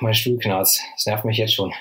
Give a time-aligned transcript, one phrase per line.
[0.00, 0.80] mein Stuhlknarz.
[0.94, 1.72] Das nervt mich jetzt schon.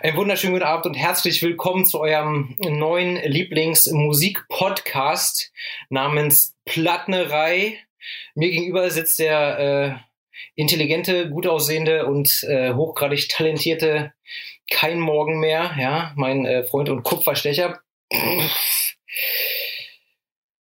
[0.00, 5.52] Einen wunderschönen guten Abend und herzlich willkommen zu eurem neuen Lieblingsmusik-Podcast
[5.88, 7.76] namens Plattnerei.
[8.34, 9.96] Mir gegenüber sitzt der äh,
[10.54, 14.14] intelligente, gut aussehende und äh, hochgradig talentierte
[14.70, 17.80] Kein Morgen mehr, ja, mein äh, Freund und Kupferstecher.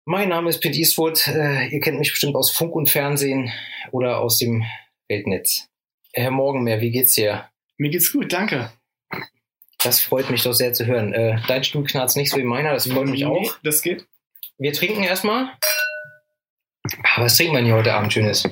[0.04, 1.26] Mein Name ist Pete Eastwood.
[1.28, 3.50] Äh, ihr kennt mich bestimmt aus Funk und Fernsehen
[3.90, 4.64] oder aus dem
[5.08, 5.68] Weltnetz.
[6.14, 7.48] Herr Morgenmeer, wie geht's dir?
[7.76, 8.72] Mir geht's gut, danke.
[9.82, 11.12] Das freut mich doch sehr zu hören.
[11.12, 13.56] Äh, dein Stuhl knarzt nicht so wie meiner, das freut mich Nee, auch.
[13.62, 14.06] Das geht.
[14.56, 15.50] Wir trinken erstmal.
[17.02, 18.48] Ah, Was trinken wir denn hier heute Abend Schönes?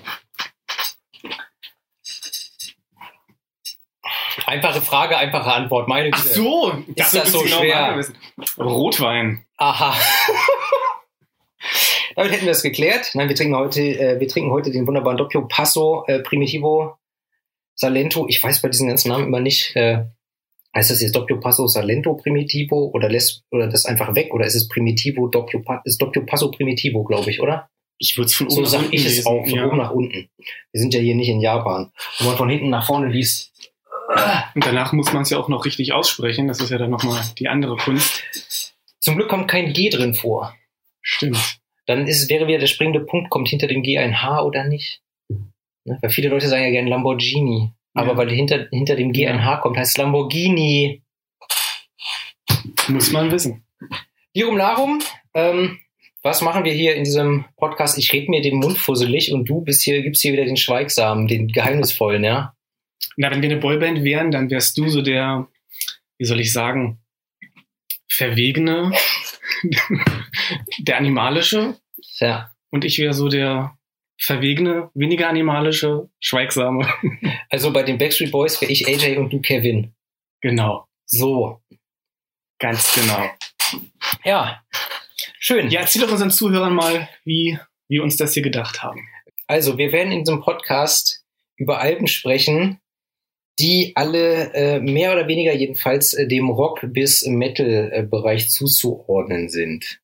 [4.46, 5.88] Einfache Frage, einfache Antwort.
[5.88, 6.34] Meine Ach Güte.
[6.34, 8.04] so, das dafür so bist du genau schwer?
[8.58, 9.46] Rotwein.
[9.58, 9.94] Aha.
[12.16, 13.10] Damit hätten wir es geklärt.
[13.14, 16.96] Nein, wir trinken heute, äh, wir trinken heute den wunderbaren Doppio Passo äh, Primitivo
[17.74, 18.26] Salento.
[18.28, 20.04] Ich weiß bei diesen ganzen Namen immer nicht, äh,
[20.74, 24.54] heißt das jetzt Doppio Passo Salento Primitivo oder lässt oder das einfach weg oder ist
[24.54, 27.68] es Primitivo Doppio ist Doppio Passo Primitivo, glaube ich, oder?
[27.98, 29.66] Ich würde es von oben So nach sage ich es auch, von ja.
[29.66, 30.28] oben nach unten.
[30.72, 33.52] Wir sind ja hier nicht in Japan, wo man von hinten nach vorne liest.
[34.54, 36.48] Und danach muss man es ja auch noch richtig aussprechen.
[36.48, 38.24] Das ist ja dann nochmal die andere Kunst.
[38.98, 40.54] Zum Glück kommt kein G drin vor.
[41.00, 41.60] Stimmt.
[41.86, 45.00] Dann ist, wäre wieder der springende Punkt, kommt hinter dem G ein H oder nicht?
[45.84, 45.98] Ne?
[46.00, 47.72] Weil viele Leute sagen ja gerne Lamborghini.
[47.94, 48.16] Aber Ja.
[48.16, 49.30] weil hinter, hinter dem G Ja.
[49.30, 51.02] ein H kommt, heißt Lamborghini.
[52.88, 53.64] Muss man wissen.
[54.32, 55.00] Hierum Larum,
[55.34, 55.78] ähm,
[56.22, 57.98] was machen wir hier in diesem Podcast?
[57.98, 61.26] Ich rede mir den Mund fusselig und du bist hier, gibst hier wieder den Schweigsamen,
[61.26, 62.54] den geheimnisvollen, ja?
[63.16, 65.48] Na, wenn wir eine Boyband wären, dann wärst du so der,
[66.18, 67.00] wie soll ich sagen,
[68.08, 68.92] verwegene,
[70.78, 71.76] der animalische.
[72.20, 72.50] Ja.
[72.70, 73.76] Und ich wäre so der
[74.24, 76.86] verwegene, weniger animalische, schweigsame.
[77.50, 79.92] Also bei den Backstreet Boys wäre ich AJ und du Kevin.
[80.40, 80.86] Genau.
[81.06, 81.60] So.
[82.58, 83.30] Ganz genau.
[84.24, 84.62] Ja.
[85.38, 85.70] Schön.
[85.70, 89.08] Ja, erzähl doch unseren Zuhörern mal, wie wir uns das hier gedacht haben.
[89.46, 91.24] Also, wir werden in diesem Podcast
[91.56, 92.78] über Alben sprechen,
[93.58, 100.00] die alle äh, mehr oder weniger jedenfalls äh, dem Rock- bis Metal-Bereich zuzuordnen sind.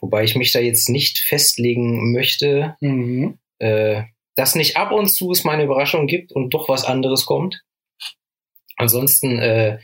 [0.00, 3.38] Wobei ich mich da jetzt nicht festlegen möchte, Mhm.
[3.60, 4.02] Äh,
[4.36, 7.62] dass nicht ab und zu es mal eine Überraschung gibt und doch was anderes kommt.
[8.76, 9.78] Ansonsten äh,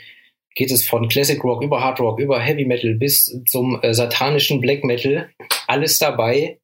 [0.55, 4.61] geht es von Classic Rock über Hard Rock, über Heavy Metal bis zum äh, satanischen
[4.61, 5.31] Black Metal.
[5.67, 6.59] Alles dabei,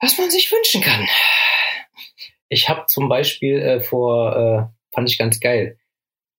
[0.00, 1.06] was man sich wünschen kann.
[2.48, 5.78] Ich habe zum Beispiel äh, vor, äh, fand ich ganz geil.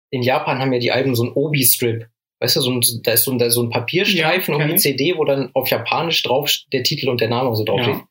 [0.10, 2.08] In Japan haben ja die Alben so ein Obi-Strip.
[2.40, 4.62] Weißt du, so ein, da ist so ein, da ist so ein Papierstreifen Ja, um
[4.62, 4.82] kenn die.
[4.82, 7.96] CD, wo dann auf Japanisch drauf der Titel und der Name und so draufsteht.
[7.96, 8.08] Ja.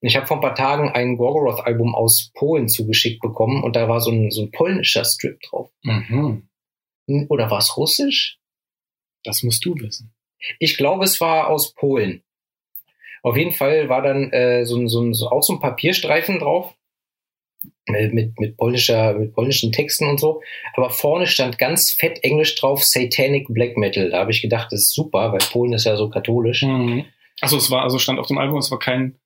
[0.00, 4.00] Ich habe vor ein paar Tagen ein Gorgoroth-Album aus Polen zugeschickt bekommen und da war
[4.00, 5.70] so ein, so ein polnischer Strip drauf.
[5.82, 6.48] Mhm.
[7.28, 8.38] Oder war es russisch?
[9.24, 10.12] Das musst du wissen.
[10.58, 12.22] Ich glaube, es war aus Polen.
[13.22, 16.74] Auf jeden Fall war dann äh, so, ein- so, so auch so ein Papierstreifen drauf
[17.88, 20.42] mit, mit, polnischer, mit polnischen Texten und so.
[20.74, 24.10] Aber vorne stand ganz fett Englisch drauf Satanic Black Metal.
[24.10, 26.62] Da habe ich gedacht, das ist super, weil Polen ist ja so katholisch.
[26.62, 27.04] Mhm.
[27.40, 29.18] Achso, es war, also stand auf dem Album, es war kein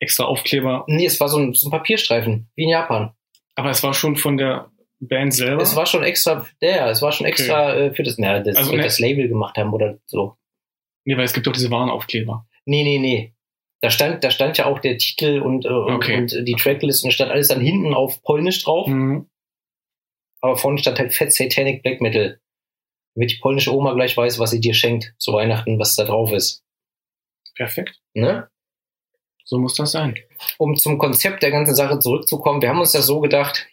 [0.00, 3.12] extra Aufkleber, Nee, es war so ein, so ein Papierstreifen, wie in Japan.
[3.56, 4.70] aber es war schon von der
[5.00, 5.62] Band selber.
[5.62, 8.74] Es war schon extra, ja, es war schon extra äh, für das, na, das, Also,
[8.74, 10.36] ne- das Label gemacht haben oder so.
[11.04, 12.46] nee, weil es gibt doch diese Warenaufkleber.
[12.64, 13.34] Nee, nee, nee.
[13.80, 16.16] Da stand, da stand ja auch der Titel und, äh, und- Okay.
[16.16, 18.88] und die Tracklist und stand alles dann hinten auf Polnisch drauf.
[18.88, 19.28] Mhm.
[20.40, 22.40] Aber vorne stand halt Fett Satanic Black Metal.
[23.14, 26.32] Damit die polnische Oma gleich weiß, was sie dir schenkt zu Weihnachten, was da drauf
[26.32, 26.64] ist.
[27.56, 28.00] Perfekt.
[28.14, 28.48] Ne?
[29.48, 30.14] So muss das sein.
[30.58, 33.66] Um zum Konzept der ganzen Sache zurückzukommen, wir haben uns das so gedacht,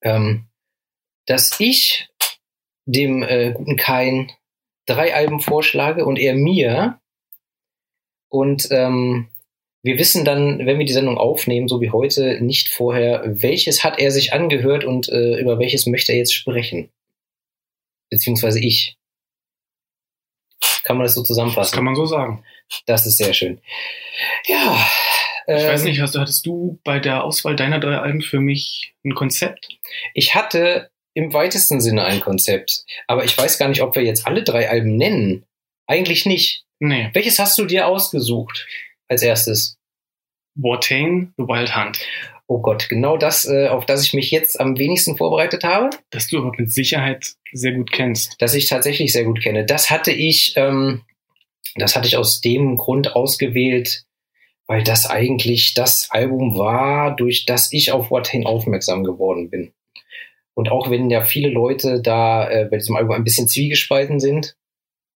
[0.00, 0.46] ähm,
[1.26, 2.08] dass ich
[2.86, 4.32] dem äh, guten Kain
[4.86, 6.98] drei Alben vorschlage und er mir.
[8.30, 9.28] Und ähm,
[9.82, 13.98] wir wissen dann, wenn wir die Sendung aufnehmen, so wie heute, nicht vorher, welches hat
[13.98, 16.90] er sich angehört und äh, über welches möchte er jetzt sprechen.
[18.08, 18.96] Beziehungsweise ich.
[20.84, 21.74] Kann man das so Das zusammenfassen?
[21.74, 22.44] kann man so sagen.
[22.86, 23.60] Das ist sehr schön.
[24.46, 24.86] Ja.
[25.46, 28.94] Ich ähm, weiß nicht, hast, hattest du bei der Auswahl deiner drei Alben für mich
[29.04, 29.68] ein Konzept?
[30.14, 34.26] Ich hatte im weitesten Sinne ein Konzept, aber ich weiß gar nicht, ob wir jetzt
[34.26, 35.44] alle drei Alben nennen.
[35.86, 36.64] Eigentlich nicht.
[36.78, 37.10] Nee.
[37.12, 38.66] Welches hast du dir ausgesucht
[39.08, 39.76] als erstes?
[40.54, 42.00] Watain, The Wild Hunt.
[42.52, 46.26] Oh Gott, genau das, äh, auf das ich mich jetzt am wenigsten vorbereitet habe, Das
[46.26, 48.34] du aber mit Sicherheit sehr gut kennst.
[48.40, 49.64] das ich tatsächlich sehr gut kenne.
[49.64, 51.02] Das hatte ich, ähm,
[51.76, 54.02] das hatte ich aus dem Grund ausgewählt,
[54.66, 59.72] weil das eigentlich das Album war, durch das ich auf Watain aufmerksam geworden bin.
[60.54, 64.56] Und auch wenn ja viele Leute da äh, bei diesem Album ein bisschen zwiegespalten sind,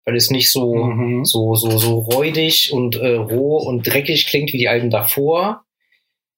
[0.06, 1.25] weil es nicht so, Mhm.
[1.25, 5.63] so, so, so räudig und äh, roh und dreckig klingt wie die Alben davor,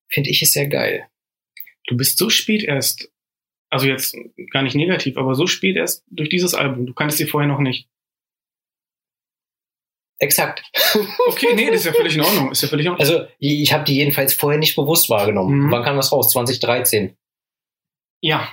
[0.09, 1.07] finde ich es sehr geil.
[1.87, 3.09] Du bist so spät erst,
[3.69, 4.15] also jetzt
[4.51, 6.85] gar nicht negativ, aber so spät erst durch dieses Album.
[6.85, 7.87] Du kanntest sie vorher noch nicht.
[10.19, 10.63] Exakt.
[11.27, 12.51] Okay, nee, das ist ja völlig in Ordnung.
[12.51, 13.05] Ist ja völlig in Ordnung.
[13.07, 15.65] Also ich ich habe die jedenfalls vorher nicht bewusst wahrgenommen.
[15.65, 15.71] Mhm.
[15.71, 16.31] Wann kam das raus?
[16.31, 17.17] 2013.
[18.21, 18.49] ja,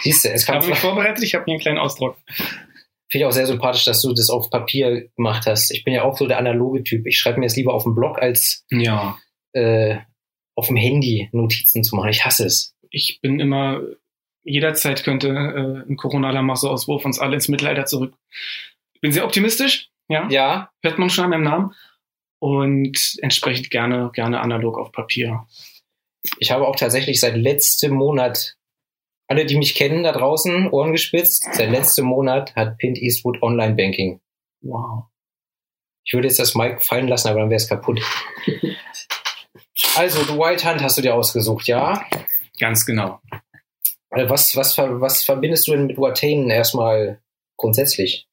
[0.00, 2.16] Siehst du, es ich kam habe mich vorbereitet, ich habe mir einen kleinen Ausdruck.
[2.28, 5.70] Finde ich auch sehr sympathisch, dass du das auf Papier gemacht hast.
[5.70, 7.06] Ich bin ja auch so der analoge Typ.
[7.06, 9.18] Ich schreibe mir jetzt lieber auf dem Blog, als Ja.
[9.52, 9.98] äh,
[10.56, 12.08] auf dem Handy Notizen zu machen.
[12.08, 12.74] Ich hasse es.
[12.90, 13.82] Ich bin immer,
[14.42, 18.14] jederzeit könnte äh, ein Corona-Lamasso-Auswurf uns alle ins Mittelalter zurück.
[18.94, 21.74] Ich bin sehr optimistisch, ja, Ja, hört man schon an meinem Namen.
[22.38, 25.46] Und entsprechend gerne, gerne analog auf Papier.
[26.38, 28.56] ich habe auch tatsächlich seit letztem Monat,
[29.28, 34.20] alle, die mich kennen da draußen, Ohren gespitzt, seit letztem Monat hat Pint Eastwood Online-Banking.
[34.60, 35.04] Wow.
[36.04, 38.00] Ich würde jetzt das Mic fallen lassen, aber dann wäre es kaputt.
[39.94, 42.06] Also, The White Hunt hast du dir ausgesucht, ja?
[42.58, 43.20] Ganz genau.
[44.10, 47.20] Äh, Was, was, was verbindest du denn mit Watain erstmal
[47.56, 48.26] grundsätzlich?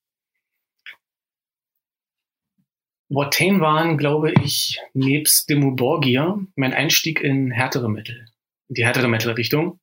[3.09, 8.25] Watain waren, glaube ich, nebst Demo Borgia mein Einstieg in härtere Metal.
[8.69, 9.79] In die härtere Metal-Richtung.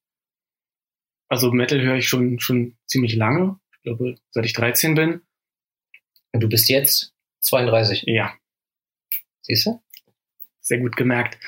[1.28, 3.60] Also Metal höre ich schon, schon ziemlich lange.
[3.76, 5.20] Ich glaube, seit ich 13 bin.
[6.32, 8.34] Und du bist jetzt 32, Ja,
[9.42, 9.80] siehst du?
[10.70, 11.38] Sehr gut gemerkt.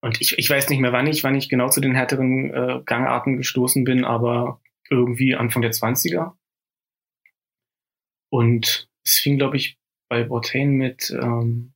[0.00, 2.82] Und ich, ich weiß nicht mehr, wann ich, wann ich genau zu den härteren äh,
[2.84, 6.36] Gangarten gestoßen bin, aber irgendwie Anfang der 20er.
[8.30, 9.78] Und es fing, glaube ich,
[10.08, 11.74] bei Watain mit, ähm,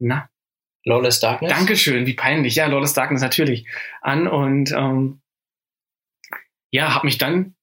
[0.00, 0.28] na,
[0.84, 1.52] Lawless Darkness?
[1.52, 2.56] Dankeschön, wie peinlich.
[2.56, 3.66] Ja, Lawless Darkness natürlich
[4.00, 5.20] an und ähm,
[6.70, 7.54] ja, habe mich dann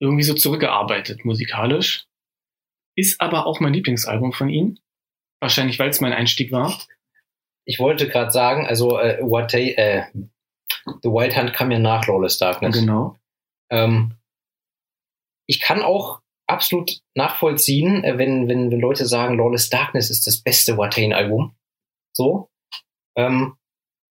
[0.00, 2.06] irgendwie so zurückgearbeitet musikalisch.
[2.96, 4.78] Ist aber auch mein Lieblingsalbum von ihm.
[5.40, 6.78] Wahrscheinlich, weil es mein Einstieg war.
[7.64, 10.06] Ich wollte gerade sagen, also äh, Watain, äh,
[11.02, 12.78] The White Hunt kam ja nach Lawless Darkness.
[12.78, 13.16] Genau.
[13.70, 14.14] Ähm,
[15.46, 20.38] ich kann auch absolut nachvollziehen, äh, wenn, wenn, wenn Leute sagen, Lawless Darkness ist das
[20.38, 21.54] beste Watain-Album.
[22.12, 22.48] So.
[23.16, 23.56] Ähm,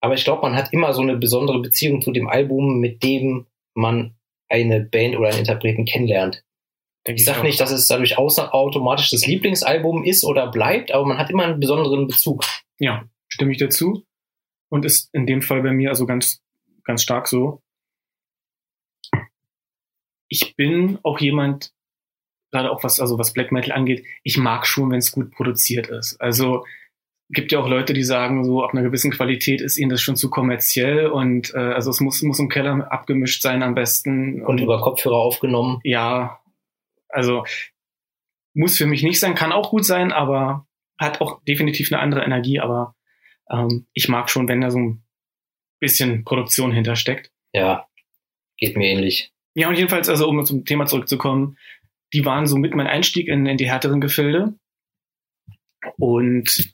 [0.02, 3.48] aber ich glaube, man hat immer so eine besondere Beziehung zu dem Album, mit dem
[3.74, 4.16] man
[4.50, 6.45] eine Band oder einen Interpreten kennenlernt.
[7.08, 11.20] Ich sage nicht, dass es dadurch außer automatisch das Lieblingsalbum ist oder bleibt, aber man
[11.20, 12.44] hat immer einen besonderen Bezug.
[12.80, 14.04] Ja, stimme ich dazu.
[14.70, 16.42] Und ist in dem Fall bei mir also ganz,
[16.84, 17.62] ganz stark so.
[20.28, 21.72] Ich bin auch jemand,
[22.52, 25.88] gerade auch was, also was Black Metal angeht, ich mag schon, wenn es gut produziert
[25.88, 26.20] ist.
[26.20, 26.66] Also
[27.30, 30.16] gibt ja auch Leute, die sagen, so ab einer gewissen Qualität ist ihnen das schon
[30.16, 34.44] zu kommerziell und äh, also es muss, muss im Keller abgemischt sein am besten.
[34.44, 35.80] Und über Kopfhörer aufgenommen.
[35.84, 36.40] ja,
[37.10, 37.46] also
[38.54, 40.68] muss für mich nicht sein, kann auch gut sein, aber
[40.98, 42.96] hat auch definitiv eine andere Energie, aber
[43.50, 45.04] ähm, ich mag schon, wenn da so ein
[45.80, 47.32] bisschen Produktion hintersteckt.
[47.54, 47.88] Ja,
[48.58, 49.34] geht mir ähnlich.
[49.56, 51.58] Ja, und jedenfalls, also um zum Thema zurückzukommen,
[52.14, 54.58] die waren so mit mein Einstieg in, in die härteren Gefilde.
[55.98, 56.74] Und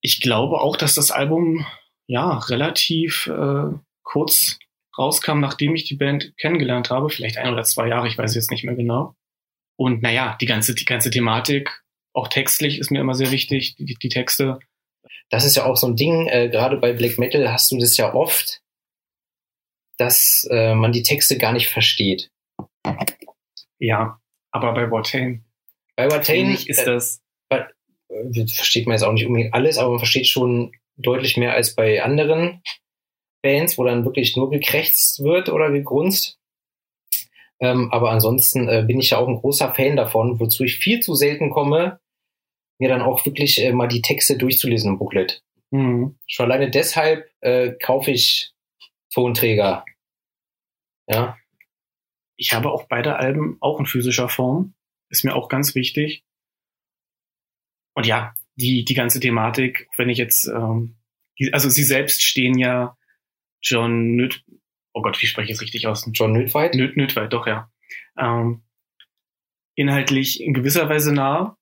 [0.00, 1.66] ich glaube auch, dass das Album
[2.06, 3.70] ja relativ äh,
[4.02, 4.58] kurz
[4.98, 8.50] rauskam, nachdem ich die Band kennengelernt habe, vielleicht ein oder zwei Jahre, ich weiß jetzt
[8.50, 9.14] nicht mehr genau.
[9.76, 11.82] Und naja, die ganze, die ganze Thematik,
[12.12, 14.60] auch textlich ist mir immer sehr wichtig, die, die Texte.
[15.30, 17.96] das ist ja auch so ein Ding, äh, gerade bei Black Metal hast du das
[17.96, 18.60] ja oft,
[19.98, 22.30] dass äh, man die Texte gar nicht versteht.
[23.78, 24.20] Ja,
[24.52, 25.44] aber bei Watain
[25.96, 30.28] Bei ich, ist das äh, versteht man jetzt auch nicht unbedingt alles, aber man versteht
[30.28, 32.62] schon deutlich mehr als bei anderen
[33.44, 36.40] Bands, wo dann wirklich nur gekrächzt wird oder gegrunzt.
[37.60, 41.00] Ähm, aber ansonsten äh, bin ich ja auch ein großer Fan davon, wozu ich viel
[41.00, 42.00] zu selten komme,
[42.80, 45.44] mir dann auch wirklich äh, mal die Texte durchzulesen im Booklet.
[45.70, 48.52] hm, Schon alleine deshalb äh, kaufe ich
[49.12, 49.84] Tonträger.
[51.06, 51.36] Ja,
[52.36, 54.74] Ich habe auch beide Alben auch in physischer Form.
[55.10, 56.24] Ist mir auch ganz wichtig.
[57.94, 60.96] Und ja, die, die ganze Thematik, wenn ich jetzt, ähm,
[61.38, 62.96] die, also sie selbst stehen ja
[63.64, 64.44] John Nüt,
[64.92, 66.08] oh Gott, wie spreche ich es richtig aus?
[66.12, 66.74] John Nödweit.
[66.74, 67.70] Nüt, Nütweit, doch, ja.
[68.18, 68.62] Ähm,
[69.74, 71.56] inhaltlich in gewisser Weise nah,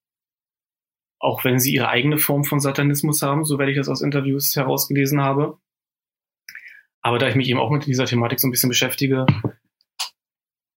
[1.18, 4.54] auch wenn sie ihre eigene Form von Satanismus haben, so werde ich das aus Interviews
[4.56, 5.58] herausgelesen habe.
[7.00, 9.26] Aber da ich mich eben auch mit dieser Thematik so ein bisschen beschäftige,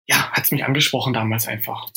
[0.06, 1.88] ja, hat's mich angesprochen damals einfach.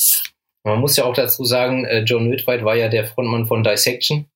[0.64, 4.28] Man muss ja auch dazu sagen, äh, John Nödweit war ja der Frontmann von Dissection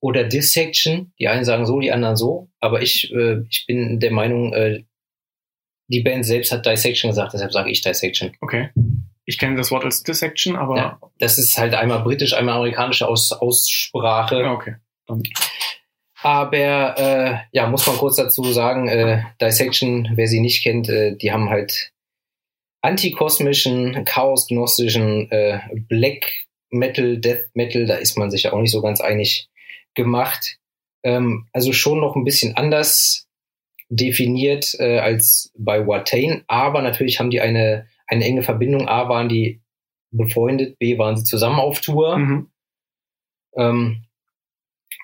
[0.00, 1.12] oder Dissection.
[1.18, 2.48] Die einen sagen so, die anderen so.
[2.60, 4.84] Aber ich, äh, ich bin der Meinung, äh,
[5.88, 8.32] die Band selbst hat Dissection gesagt, deshalb sage ich Dissection.
[8.40, 8.70] Okay.
[9.24, 10.76] Ich kenne das Wort als Dissection, aber.
[10.76, 14.44] Ja, das ist halt einmal britisch, einmal amerikanische Aus Aussprache.
[14.44, 14.76] Okay.
[15.06, 15.22] Dann,
[16.22, 21.16] Aber äh, ja, muss man kurz dazu sagen, äh, Dissection, wer sie nicht kennt, äh,
[21.16, 21.92] die haben halt
[22.82, 28.82] antikosmischen, chaosgnostischen äh, Black Metal, Death Metal, da ist man sich ja auch nicht so
[28.82, 29.48] ganz einig
[29.98, 30.58] gemacht.
[31.04, 33.28] Ähm, also schon noch ein bisschen anders
[33.90, 38.88] definiert äh, als bei Watain, aber natürlich haben die eine, eine enge Verbindung.
[38.88, 39.60] A waren die
[40.10, 42.16] befreundet, B waren sie zusammen auf Tour.
[42.16, 42.50] mhm.
[43.56, 44.04] Ähm,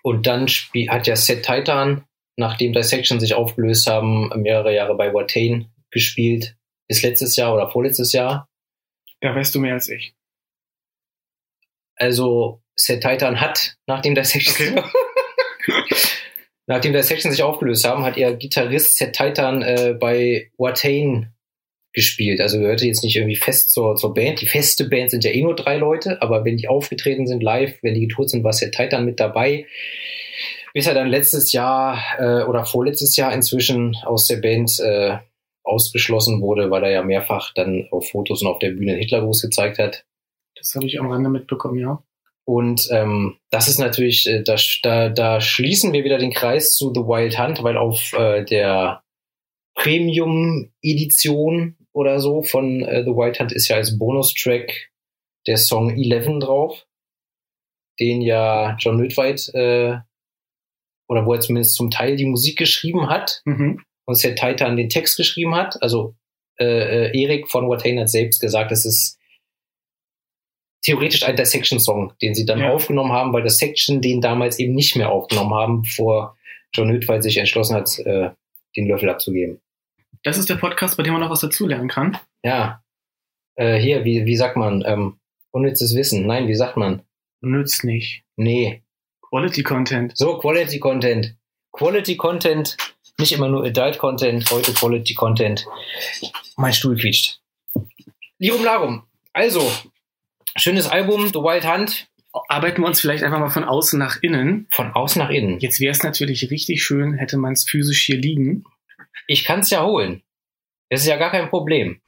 [0.02, 2.04] und dann hat ja Set Titan,
[2.36, 6.56] nachdem Dissection sich aufgelöst haben, mehrere Jahre bei Watain gespielt.
[6.86, 8.48] Bis letztes Jahr oder vorletztes Jahr.
[9.20, 10.14] Da weißt du mehr als ich.
[11.96, 14.82] Also Set Titan hat, nachdem Dissection,
[15.66, 15.94] Okay.
[16.66, 21.32] nachdem Dissection sich aufgelöst haben, hat ihr Gitarrist Set Titan äh, bei Watain
[21.92, 22.40] gespielt.
[22.40, 24.40] Also gehörte jetzt nicht irgendwie fest zur, zur Band.
[24.40, 27.78] Die feste Band sind ja eh nur drei Leute, aber wenn die aufgetreten sind live,
[27.82, 29.66] wenn die getourt sind, war Set Titan mit dabei.
[30.72, 35.18] Bis er dann letztes Jahr äh, oder vorletztes Jahr inzwischen aus der Band äh,
[35.62, 39.78] ausgeschlossen wurde, weil er ja mehrfach dann auf Fotos und auf der Bühne Hitlergruß gezeigt
[39.78, 40.04] hat.
[40.56, 42.02] Das habe ich am Rande mitbekommen, ja.
[42.46, 46.92] Und ähm, das ist natürlich, äh, da, da, da schließen wir wieder den Kreis zu
[46.94, 49.02] The Wild Hunt, weil auf äh, der
[49.74, 54.90] Premium-Edition oder so von äh, The Wild Hunt ist ja als Bonustrack
[55.46, 56.86] der Song 11 drauf,
[58.00, 59.98] den ja John Nödweit, äh,
[61.08, 63.82] oder wo er zumindest zum Teil die Musik geschrieben hat Mhm.
[64.06, 65.80] und Seth Titan den Text geschrieben hat.
[65.82, 66.14] Also
[66.58, 69.18] äh, äh, Erik von Watain hat selbst gesagt, es ist
[70.84, 72.70] theoretisch ein Dissection-Song, den sie dann Ja.
[72.70, 76.36] aufgenommen haben, weil Dissection den damals eben nicht mehr aufgenommen haben, bevor
[76.72, 78.30] John Hüttwald sich entschlossen hat, äh,
[78.76, 79.60] den Löffel abzugeben.
[80.22, 82.18] Das ist der Podcast, bei dem man noch was dazulernen kann.
[82.42, 82.82] Ja.
[83.56, 84.82] Äh, hier, wie, wie sagt man?
[84.86, 85.18] Ähm,
[85.52, 86.26] unnützes Wissen.
[86.26, 87.02] Nein, wie sagt man?
[87.40, 88.22] Nützt nicht.
[88.36, 88.82] Nee.
[89.28, 90.16] Quality Content.
[90.16, 91.34] So, Quality Content.
[91.72, 92.76] Quality Content,
[93.18, 95.66] nicht immer nur Adult Content, heute Quality Content.
[96.56, 97.40] Mein Stuhl quietscht.
[98.38, 99.02] Lirum Larum.
[99.32, 99.60] Also,
[100.56, 102.08] schönes Album, The Wild Hunt,
[102.49, 104.66] Arbeiten wir uns vielleicht einfach mal von außen nach innen.
[104.70, 105.61] von außen nach innen.
[105.61, 108.64] Jetzt wäre es natürlich richtig schön, hätte man es physisch hier liegen.
[109.28, 110.23] Ich kann es ja holen.
[110.90, 112.00] Das ist ja gar kein Problem.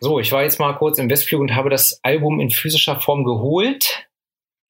[0.00, 3.24] So, ich war jetzt mal kurz im Westflug und habe das Album in physischer Form
[3.24, 4.08] geholt.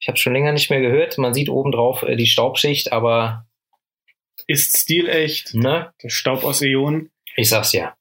[0.01, 1.17] Ich habe schon länger nicht mehr gehört.
[1.19, 3.47] Man sieht oben drauf äh, die Staubschicht, aber
[4.49, 5.55] Ist stilecht.
[5.55, 7.11] ne, Der Staub aus Äonen.
[7.37, 7.95] ich sag's ja.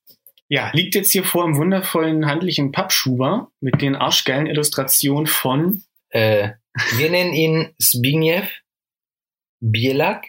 [0.54, 6.50] Ja, liegt jetzt hier vor im wundervollen handlichen Pappschuber mit den arschgeilen Illustrationen von Äh,
[6.98, 8.44] wir nennen ihn Zbigniew
[9.62, 10.26] Bielak.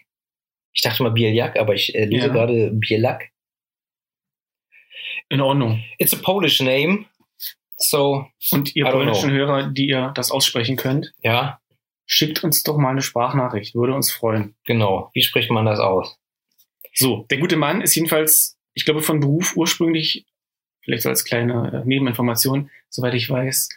[0.73, 2.33] Ich dachte mal Bielak, aber ich äh, lese Ja.
[2.33, 3.31] gerade Bielak.
[5.29, 5.83] In Ordnung.
[5.99, 7.07] It's a Polish name.
[7.77, 9.39] So, Und ihr polnischen know.
[9.39, 11.61] Hörer, die ihr das aussprechen könnt, ja,
[12.07, 13.75] schickt uns doch mal eine Sprachnachricht.
[13.75, 14.55] Würde uns freuen.
[14.65, 15.11] genau.
[15.15, 16.17] Wie spricht man das aus?
[16.95, 20.27] So, der gute Mann ist jedenfalls, ich glaube, von Beruf ursprünglich,
[20.83, 23.69] vielleicht so als kleine äh, Nebeninformation, soweit ich weiß,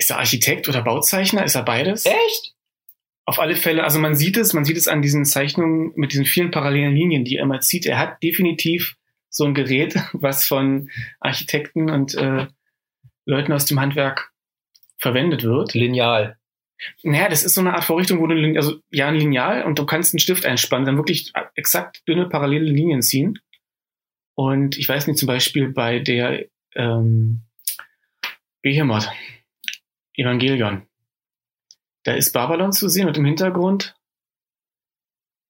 [0.00, 1.44] ist er Architekt oder Bauzeichner?
[1.44, 2.06] Ist er beides?
[2.06, 2.54] Echt?
[3.26, 6.24] Auf alle Fälle, also man sieht es, man sieht es an diesen Zeichnungen mit diesen
[6.24, 7.84] vielen parallelen Linien, die er immer zieht.
[7.84, 8.96] Er hat definitiv
[9.28, 10.90] so ein Gerät, was von
[11.20, 12.46] Architekten und äh,
[13.26, 14.32] Leuten aus dem Handwerk
[14.96, 15.74] verwendet wird.
[15.74, 16.38] Lineal.
[17.02, 19.86] Naja, das ist so eine Art Vorrichtung, wo du, also ja, ein Lineal und du
[19.86, 23.38] kannst einen Stift einspannen, dann wirklich exakt dünne parallele Linien ziehen.
[24.34, 27.42] Und ich weiß nicht, zum Beispiel bei der ähm,
[28.62, 29.10] Behemoth,
[30.14, 30.86] Evangelion,
[32.04, 33.94] da ist Babylon zu sehen und im Hintergrund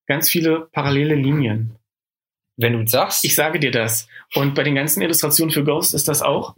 [0.06, 1.76] ganz viele parallele Linien.
[2.56, 4.08] Wenn du sagst, Ich sage dir das.
[4.34, 6.56] Und bei den ganzen Illustrationen für Ghost ist das auch.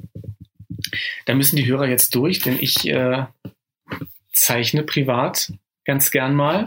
[1.26, 3.26] Da müssen die Hörer jetzt durch, denn ich äh,
[4.42, 5.52] zeichne privat
[5.84, 6.64] ganz gern mal.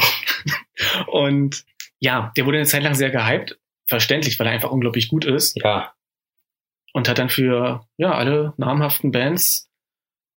[1.08, 1.66] Und
[2.00, 3.60] ja, der wurde eine Zeit lang sehr gehypt.
[3.88, 5.58] Verständlich, weil er einfach unglaublich gut ist.
[5.64, 5.94] ja,
[6.94, 9.70] Und hat dann für ja alle namhaften Bands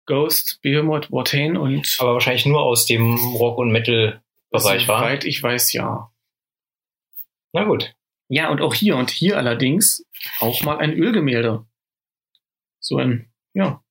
[0.04, 5.00] Ghost, Behemoth, Watain und aber wahrscheinlich nur aus dem Rock- und Metal-Bereich war.
[5.00, 6.10] soweit ich weiß, ja.
[7.52, 7.94] Na gut.
[8.28, 10.06] Ja, und auch hier und hier allerdings
[10.40, 11.66] auch mal ein Ölgemälde.
[12.80, 13.82] So ein, ja,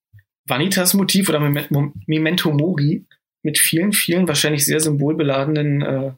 [0.45, 3.06] Vanitas-Motiv oder Memento Mori
[3.47, 6.11] mit vielen, vielen wahrscheinlich sehr symbolbeladenen äh,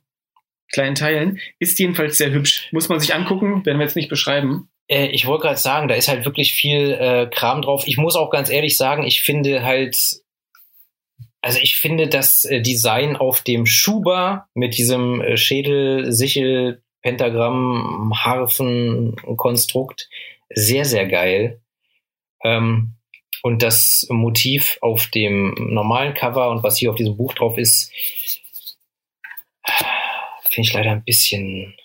[0.72, 1.40] kleinen Teilen.
[1.60, 2.70] Ist jedenfalls sehr hübsch.
[2.72, 4.68] Muss man sich angucken, werden wir jetzt nicht beschreiben.
[4.88, 7.84] Äh, ich wollte gerade sagen, da ist halt wirklich viel äh, Kram drauf.
[7.86, 10.24] Ich muss auch ganz ehrlich sagen, ich finde halt,
[11.42, 18.12] also ich finde das äh, Design auf dem Schuber mit diesem äh, Schädel, Sichel, Pentagramm,
[18.16, 20.10] Harfen, Konstrukt.
[20.50, 21.62] Sehr, sehr geil.
[22.44, 22.96] Ähm,
[23.42, 27.92] und das Motiv auf dem normalen Cover und was hier auf diesem Buch drauf ist,
[30.50, 31.76] finde ich leider ein bisschen,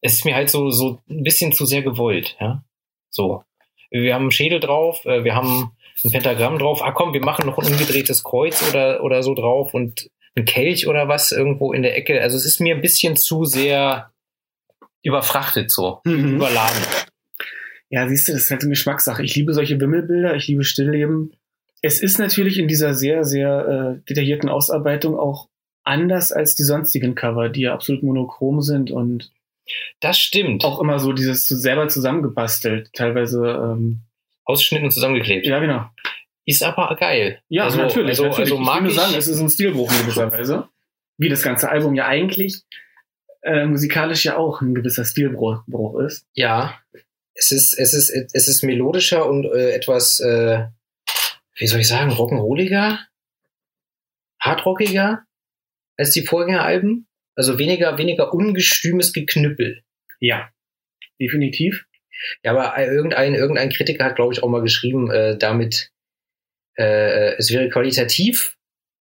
[0.00, 2.64] es ist mir halt so, so ein bisschen zu sehr gewollt, ja.
[3.10, 3.44] So.
[3.90, 5.70] Wir haben einen Schädel drauf, äh, wir haben
[6.04, 6.82] ein Pentagramm drauf.
[6.82, 10.88] Ah komm, wir machen noch ein umgedrehtes Kreuz oder, oder so drauf und ein Kelch
[10.88, 12.20] oder was irgendwo in der Ecke.
[12.20, 14.10] Also es ist mir ein bisschen zu sehr
[15.02, 16.36] überfrachtet so, mhm.
[16.36, 16.82] überladen.
[17.94, 19.22] Ja, siehst du, das ist halt eine Geschmackssache.
[19.22, 21.32] Ich liebe solche Wimmelbilder, ich liebe Stillleben.
[21.80, 25.48] Es ist natürlich in dieser sehr, sehr äh, detaillierten Ausarbeitung auch
[25.84, 29.30] anders als die sonstigen Cover, die ja absolut monochrom sind und
[30.00, 30.64] das stimmt.
[30.64, 34.00] Auch immer so dieses selber zusammengebastelt, teilweise ähm,
[34.44, 35.46] ausgeschnitten und zusammengeklebt.
[35.46, 35.86] Ja, genau.
[36.46, 37.42] Ist aber geil.
[37.48, 38.08] Ja, also, natürlich.
[38.08, 38.50] Also, natürlich.
[38.50, 40.68] Also mag ich, ich sagen, es ist ein Stilbruch in gewisser Weise.
[41.16, 42.64] Wie das ganze Album ja eigentlich
[43.42, 45.62] äh, musikalisch ja auch ein gewisser Stilbruch
[46.00, 46.26] ist.
[46.34, 46.74] Ja,
[47.34, 50.64] es ist, es ist, es ist melodischer und äh, etwas, äh,
[51.56, 52.98] wie soll ich sagen, rock'n'rolliger,
[54.40, 55.24] hardrockiger
[55.96, 57.06] als die Vorgängeralben.
[57.36, 59.82] Also weniger, weniger ungestümes Geknüppel.
[60.20, 60.50] Ja,
[61.20, 61.84] definitiv.
[62.44, 65.90] Ja, aber irgendein, irgendein Kritiker hat, glaube ich, auch mal geschrieben, äh, damit,
[66.76, 68.56] äh, es wäre qualitativ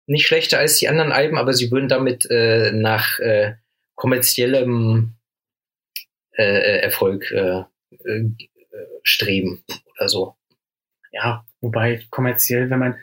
[0.07, 3.55] nicht schlechter als die anderen Alben, aber sie würden damit äh, nach äh,
[3.95, 5.15] kommerziellem
[6.38, 8.24] äh, Erfolg äh, äh,
[9.03, 9.63] streben
[9.95, 10.36] oder so.
[11.12, 12.95] Ja, wobei kommerziell, wenn man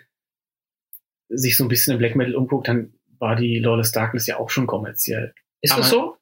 [1.29, 4.51] sich so ein bisschen im Black Metal umguckt, dann war die Lawless Darkness ja auch
[4.51, 5.35] schon kommerziell.
[5.61, 6.17] Ist Aber, das so?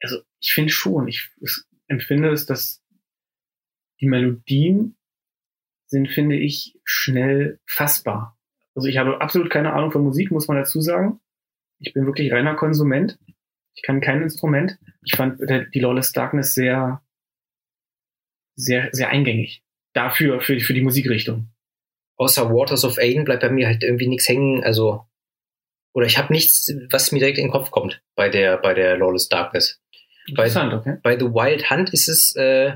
[0.00, 1.08] Also ich finde schon.
[1.08, 1.30] Ich
[1.86, 2.82] empfinde es, dass
[4.00, 4.96] die Melodien
[5.86, 8.36] sind, finde ich, schnell fassbar.
[8.74, 11.20] Also ich habe absolut keine Ahnung von Musik, muss man dazu sagen.
[11.78, 13.18] Ich bin wirklich reiner Konsument.
[13.74, 14.78] Ich kann kein Instrument.
[15.04, 17.02] Ich fand die Lawless Darkness sehr,
[18.56, 19.62] sehr, sehr eingängig.
[19.94, 21.48] Dafür, für, für die Musikrichtung.
[22.16, 24.62] Außer Waters of Aiden bleibt bei mir halt irgendwie nichts hängen.
[24.62, 25.06] Also
[25.94, 28.96] oder ich habe nichts, was mir direkt in den Kopf kommt bei der bei der
[28.96, 29.80] Lawless Darkness.
[30.26, 30.96] Interessant, bei, okay.
[31.02, 32.74] Bei The Wild Hunt ist es, äh,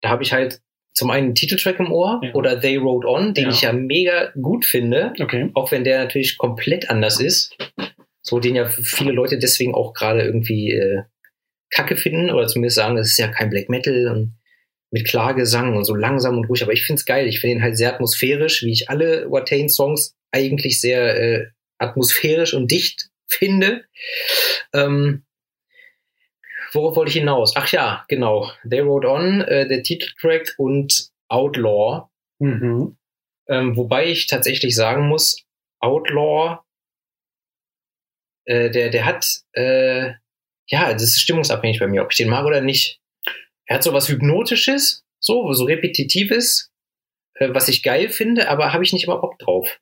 [0.00, 0.60] da habe ich halt
[0.94, 2.34] zum einen einen Titeltrack im Ohr ja.
[2.34, 3.50] oder They Rode On, den ja.
[3.50, 5.50] ich ja mega gut finde, okay.
[5.54, 7.56] auch wenn der natürlich komplett anders ist.
[8.20, 11.02] So den ja viele Leute deswegen auch gerade irgendwie äh,
[11.70, 14.34] Kacke finden oder zumindest sagen, das ist ja kein Black Metal und
[14.92, 16.62] mit Klagesang und so langsam und ruhig.
[16.62, 17.26] Aber ich find's geil.
[17.26, 21.46] Ich finde ihn halt sehr atmosphärisch, wie ich alle Watain-Songs eigentlich sehr äh,
[21.78, 23.84] atmosphärisch und dicht finde.
[24.74, 25.24] Ähm,
[26.72, 27.54] worauf wollte ich hinaus?
[27.56, 28.50] Ach ja, genau.
[28.68, 32.08] They Wrote On, äh, der Titeltrack und Outlaw.
[32.38, 32.96] Mhm.
[33.48, 35.42] Ähm, wobei ich tatsächlich sagen muss,
[35.80, 36.60] Outlaw,
[38.44, 40.12] äh, der, der hat, äh,
[40.66, 43.01] ja, das ist stimmungsabhängig bei mir, ob ich den mag oder nicht.
[43.72, 46.70] Er hat so was Hypnotisches, so, so Repetitives,
[47.36, 49.78] äh, was ich geil finde, aber habe ich nicht immer Bock drauf.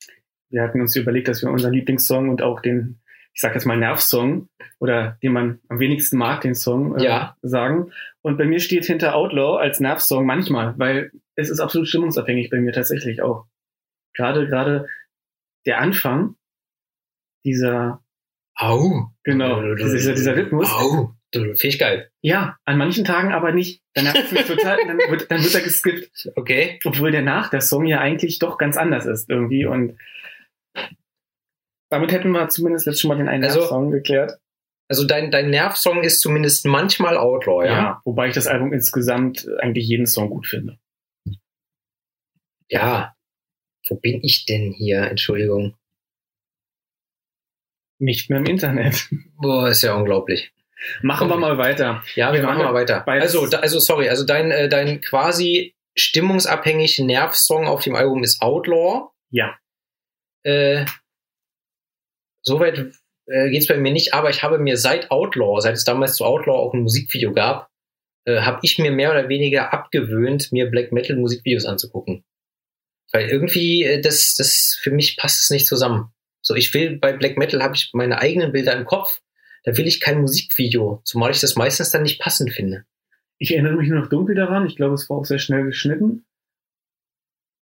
[0.49, 3.01] Wir hatten uns überlegt, dass wir unseren Lieblingssong und auch den
[3.33, 4.49] ich sag jetzt mal Nervsong
[4.79, 7.37] oder den man am wenigsten mag, den Song äh, ja.
[7.43, 7.91] sagen.
[8.23, 12.61] Und bei mir steht hinter Outlaw als Nervsong manchmal, weil es ist absolut stimmungsabhängig bei
[12.61, 13.47] mir tatsächlich auch.
[14.15, 14.87] Gerade, gerade
[15.67, 16.37] der Anfang
[17.45, 18.05] dieser
[18.55, 19.09] Au.
[19.25, 20.71] Genau, dieser, dieser Rhythmus.
[20.71, 21.17] Au.
[21.33, 22.11] Finde ich geil.
[22.23, 23.83] Ja, an manchen Tagen aber nicht.
[23.95, 24.05] Mich
[24.47, 26.33] total, dann wird, dann wird er geskippt.
[26.35, 26.81] Okay.
[26.85, 29.97] Obwohl der nach der Song ja eigentlich doch ganz anders ist irgendwie und
[31.91, 34.39] damit hätten wir zumindest jetzt schon mal den einen also, Nervsong geklärt.
[34.89, 37.73] Also dein, dein Nervsong ist zumindest manchmal Outlaw, ja?
[37.73, 40.79] Ja, wobei ich das Album insgesamt eigentlich jeden Song gut finde.
[42.69, 43.15] Ja.
[43.89, 45.03] Wo bin ich denn hier?
[45.03, 45.77] Entschuldigung.
[47.99, 49.09] Nicht mehr im Internet.
[49.37, 50.53] Boah, ist ja unglaublich.
[51.03, 52.03] Machen wir mal weiter.
[52.15, 53.07] Ja, wir, wir machen mal weiter.
[53.07, 58.41] Also, da, also sorry, also dein, äh, dein quasi stimmungsabhängig Nervsong auf dem Album ist
[58.41, 59.11] Outlaw.
[59.31, 59.59] Ja.
[60.43, 60.87] Äh,
[62.43, 62.79] Soweit
[63.27, 66.17] äh, geht es bei mir nicht, aber ich habe mir seit Outlaw, seit es damals
[66.17, 67.69] zu Outlaw auch ein Musikvideo gab,
[68.25, 72.25] äh, habe ich mir mehr oder weniger abgewöhnt, mir Black Metal Musikvideos anzugucken.
[73.13, 76.13] Weil irgendwie, äh, das, das für mich passt es nicht zusammen.
[76.43, 79.21] So, ich will bei Black Metal habe ich meine eigenen Bilder im Kopf,
[79.65, 82.85] da will ich kein Musikvideo, zumal ich das meistens dann nicht passend finde.
[83.39, 86.25] Ich erinnere mich nur noch dunkel daran, ich glaube, es war auch sehr schnell geschnitten.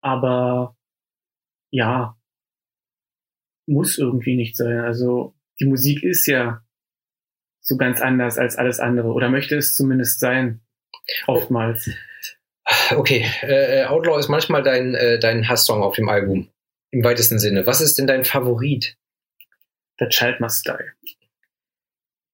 [0.00, 0.76] Aber
[1.70, 2.16] ja,
[3.66, 4.80] muss irgendwie nicht sein.
[4.80, 6.62] Also die Musik ist ja
[7.60, 10.60] so ganz anders als alles andere oder möchte es zumindest sein.
[11.26, 11.90] Oftmals.
[12.92, 16.50] Okay, äh, äh, Outlaw ist manchmal dein, äh, dein Hasssong auf dem Album.
[16.90, 17.66] Im weitesten Sinne.
[17.66, 18.96] Was ist denn dein Favorit?
[19.98, 21.23] The Child Must Die.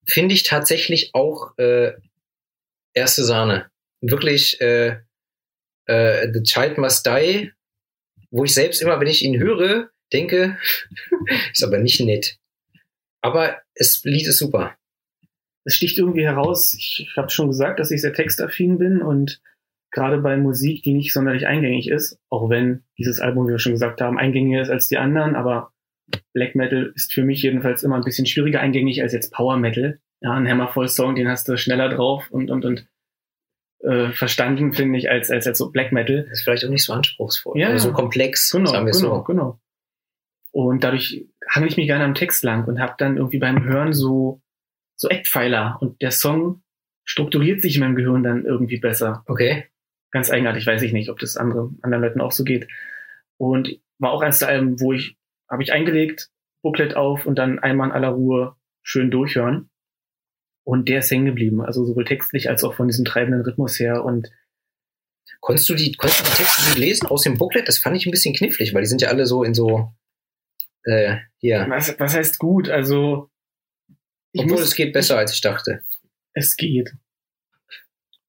[0.06, 1.92] Finde ich tatsächlich auch äh,
[2.94, 3.70] erste Sahne.
[4.00, 4.98] Wirklich äh,
[5.86, 7.52] äh, The Child Must Die,
[8.30, 10.58] wo ich selbst immer, wenn ich ihn höre, denke,
[11.52, 12.38] ist aber nicht nett.
[13.22, 14.76] Aber das Lied ist super.
[15.64, 16.74] Es sticht irgendwie heraus.
[16.74, 19.42] Ich, ich habe schon gesagt, dass ich sehr textaffin bin und
[19.90, 23.72] gerade bei Musik, die nicht sonderlich eingängig ist, auch wenn dieses Album, wie wir schon
[23.72, 25.72] gesagt haben, eingängiger ist als die anderen, aber
[26.32, 30.00] Black Metal ist für mich jedenfalls immer ein bisschen schwieriger eingängig als jetzt Power Metal.
[30.20, 32.86] Ja, ein Hammervoll Song, den hast du schneller drauf und und und
[33.82, 36.24] äh, verstanden, finde ich, als als als so Black Metal.
[36.24, 39.22] Das ist vielleicht auch nicht so anspruchsvoll, Ja, so komplex, Genau, sagen wir genau, so.
[39.24, 39.60] genau.
[40.52, 43.92] Und dadurch hangel ich mich gerne am Text lang und habe dann irgendwie beim Hören
[43.92, 44.42] so
[44.96, 46.62] so Eckpfeiler und der Song
[47.04, 49.24] strukturiert sich in meinem Gehirn dann irgendwie besser.
[49.26, 49.64] Okay.
[50.12, 52.66] ganz eigenartig, weiß ich nicht, ob das andere, anderen Leuten auch so geht.
[53.38, 55.16] Und war auch eins der Alben, wo ich,
[55.50, 56.30] habe ich eingelegt,
[56.62, 59.70] Booklet auf und dann einmal in aller Ruhe schön durchhören.
[60.64, 64.04] Und der ist hängen geblieben, also sowohl textlich als auch von diesem treibenden Rhythmus her.
[64.04, 64.30] Und
[65.40, 67.66] Konntest du die, konntest du die Texte gut lesen aus dem Booklet?
[67.66, 69.92] Das fand ich ein bisschen knifflig, weil die sind ja alle so in so,
[70.84, 71.66] äh, hier.
[71.68, 72.68] was, was heißt gut?
[72.68, 73.30] Also,
[74.32, 75.82] ich Obwohl muss, es geht besser, als ich dachte.
[76.34, 76.92] es geht.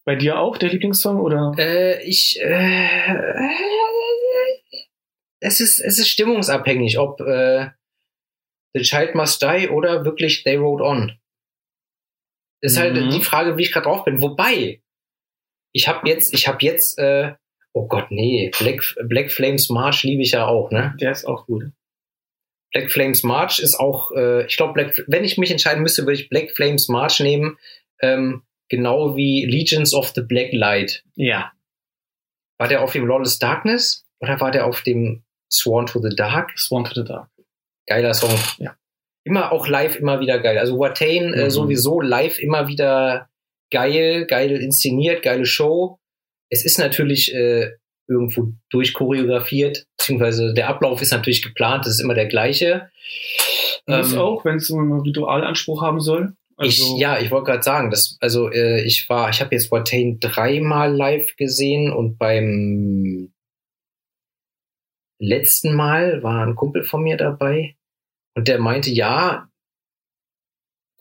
[0.06, 1.54] Bei dir auch der Lieblingssong oder?
[1.58, 3.18] Äh, ich, äh,
[5.42, 7.70] es ist, es ist stimmungsabhängig, ob äh,
[8.74, 11.20] The Child Must Die oder wirklich They Rode On.
[12.62, 13.10] Ist halt Mhm.
[13.10, 14.22] die Frage, wie ich gerade drauf bin.
[14.22, 14.82] Wobei,
[15.74, 17.34] ich habe jetzt, ich habe jetzt, äh,
[17.74, 20.96] oh Gott, nee, Black, Black Flames March liebe ich ja auch, ne?
[21.02, 21.72] Der ist auch gut.
[22.72, 26.30] Black Flames March ist auch, äh, ich glaube, wenn ich mich entscheiden müsste, würde ich
[26.30, 27.58] Black Flames March nehmen,
[28.02, 31.04] ähm, genau wie Legions of the Black Light.
[31.16, 31.52] Ja,
[32.60, 36.58] War der auf dem Lawless Darkness oder war der auf dem Sworn to the Dark?
[36.58, 37.30] Swan to the Dark.
[37.88, 38.38] Geiler Song.
[38.58, 38.76] Ja.
[39.24, 40.58] Immer auch live immer wieder geil.
[40.58, 41.50] Also Watain äh, Mhm.
[41.50, 43.28] sowieso live immer wieder
[43.72, 46.00] geil, geil inszeniert, geile Show.
[46.50, 47.72] Es ist natürlich äh,
[48.08, 52.90] irgendwo durchchoreografiert, beziehungsweise der Ablauf ist natürlich geplant, das ist immer der gleiche.
[53.88, 56.34] Muss Ähm, auch, wenn es so einen Ritualanspruch haben soll.
[56.58, 59.72] Also, ich, ja, ich wollte gerade sagen, dass, also äh, ich war, ich habe jetzt
[59.72, 63.31] Watain dreimal live gesehen und beim
[65.22, 67.76] letzten Mal war ein Kumpel von mir dabei
[68.36, 69.50] und der meinte, ja,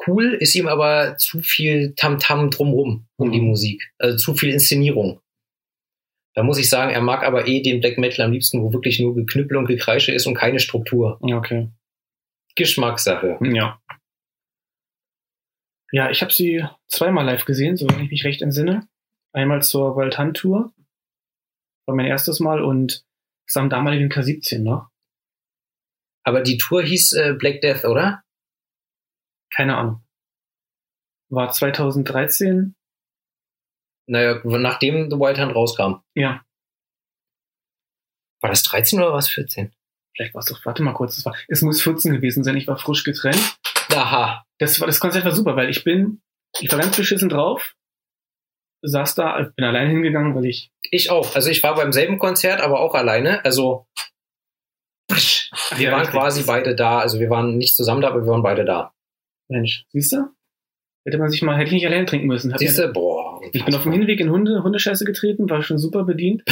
[0.07, 3.49] cool, ist ihm aber zu viel Tamtam drumrum um die Mhm.
[3.49, 5.21] Musik, also zu viel Inszenierung.
[6.35, 9.01] Da muss ich sagen, er mag aber eh den Black Metal am liebsten, wo wirklich
[9.01, 11.19] nur Geknüppel und Gekreische ist und keine Struktur.
[11.21, 11.69] Okay.
[12.55, 13.39] Geschmackssache.
[13.43, 13.81] Ja.
[15.93, 18.87] Ja, ich habe sie zweimal live gesehen, so wenn ich mich recht entsinne.
[19.33, 20.73] Einmal zur Wild Hunt Tour.
[21.87, 23.05] War mein erstes Mal und
[23.57, 24.89] am damaligen K17 noch.
[26.25, 28.23] Aber die Tour hieß äh, Black Death, oder?
[29.53, 30.05] Keine Ahnung.
[31.31, 32.75] War 2013.
[34.07, 36.03] Naja, nachdem The Wild Hunt rauskam.
[36.15, 36.45] Ja,
[38.41, 39.73] War das 13 oder war es 14?
[40.17, 42.67] vielleicht war es doch, warte mal kurz, es war, es muss 14 gewesen sein, ich
[42.67, 43.57] war frisch getrennt.
[43.93, 44.45] Aha.
[44.59, 46.21] Das war, das Konzert war super, weil ich bin,
[46.61, 47.75] ich war ganz beschissen drauf,
[48.83, 51.35] saß da, bin allein hingegangen, weil ich, Ich auch.
[51.35, 53.45] Also ich war beim selben Konzert, aber auch alleine.
[53.45, 53.87] Also
[55.09, 56.19] wir Ja, waren richtig.
[56.19, 56.99] quasi beide da.
[57.01, 58.93] Also wir waren nicht zusammen da, aber wir waren beide da.
[59.49, 60.29] Mensch, siehst du?
[61.05, 62.57] Hätte man sich mal, hätte ich nicht allein trinken müssen.
[62.57, 62.89] Siehst du?
[62.93, 63.41] Boah.
[63.53, 66.43] Ich bin auf dem Hinweg in Hunde, Hundescheiße getreten, war schon super bedient.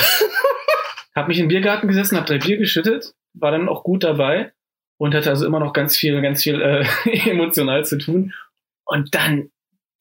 [1.14, 4.52] hab mich im Biergarten gesessen, hab drei Bier geschüttet, war dann auch gut dabei
[4.98, 6.84] und hatte also immer noch ganz viel, ganz viel äh,
[7.30, 8.32] emotional zu tun.
[8.84, 9.50] Und dann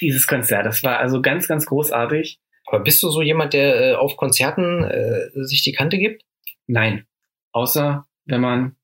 [0.01, 2.39] dieses Konzert, das war also ganz, ganz großartig.
[2.67, 6.23] Aber bist du so jemand, der äh, auf Konzerten äh, sich die Kante gibt?
[6.67, 7.05] Nein,
[7.53, 8.75] außer wenn man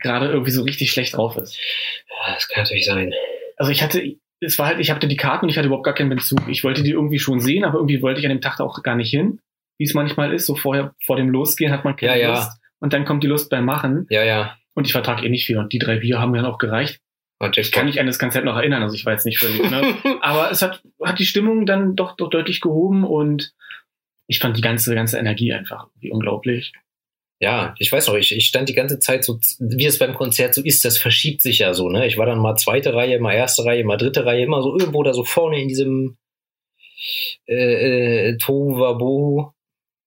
[0.00, 1.58] gerade irgendwie so richtig schlecht drauf ist.
[2.08, 3.12] Ja, das kann natürlich sein.
[3.56, 5.94] Also ich hatte, es war halt, ich hatte die Karten und ich hatte überhaupt gar
[5.94, 6.40] keinen Bezug.
[6.48, 8.82] Ich wollte die irgendwie schon sehen, aber irgendwie wollte ich an dem Tag da auch
[8.82, 9.40] gar nicht hin,
[9.78, 10.46] wie es manchmal ist.
[10.46, 12.34] So vorher, vor dem Losgehen hat man keine Ja, ja.
[12.34, 12.52] Lust.
[12.80, 14.06] Und dann kommt die Lust beim Machen.
[14.10, 14.56] Ja, ja.
[14.74, 15.58] Und ich vertrag eh nicht viel.
[15.58, 17.00] Und die drei Bier haben mir dann auch gereicht.
[17.56, 19.96] Ich kann mich an das Konzert noch erinnern, also ich war jetzt nicht völlig, ne?
[20.22, 23.52] Aber es hat, hat die Stimmung dann doch, doch deutlich gehoben und
[24.26, 26.72] ich fand die ganze, ganze Energie einfach irgendwie unglaublich.
[27.40, 30.54] Ja, ich weiß noch, ich, ich stand die ganze Zeit so, wie es beim Konzert
[30.54, 32.06] so ist, das verschiebt sich ja so, ne?
[32.06, 35.02] Ich war dann mal zweite Reihe, mal erste Reihe, mal dritte Reihe, immer so irgendwo
[35.02, 36.16] da so vorne in diesem
[37.46, 39.50] äh, äh, Tohuwabohu.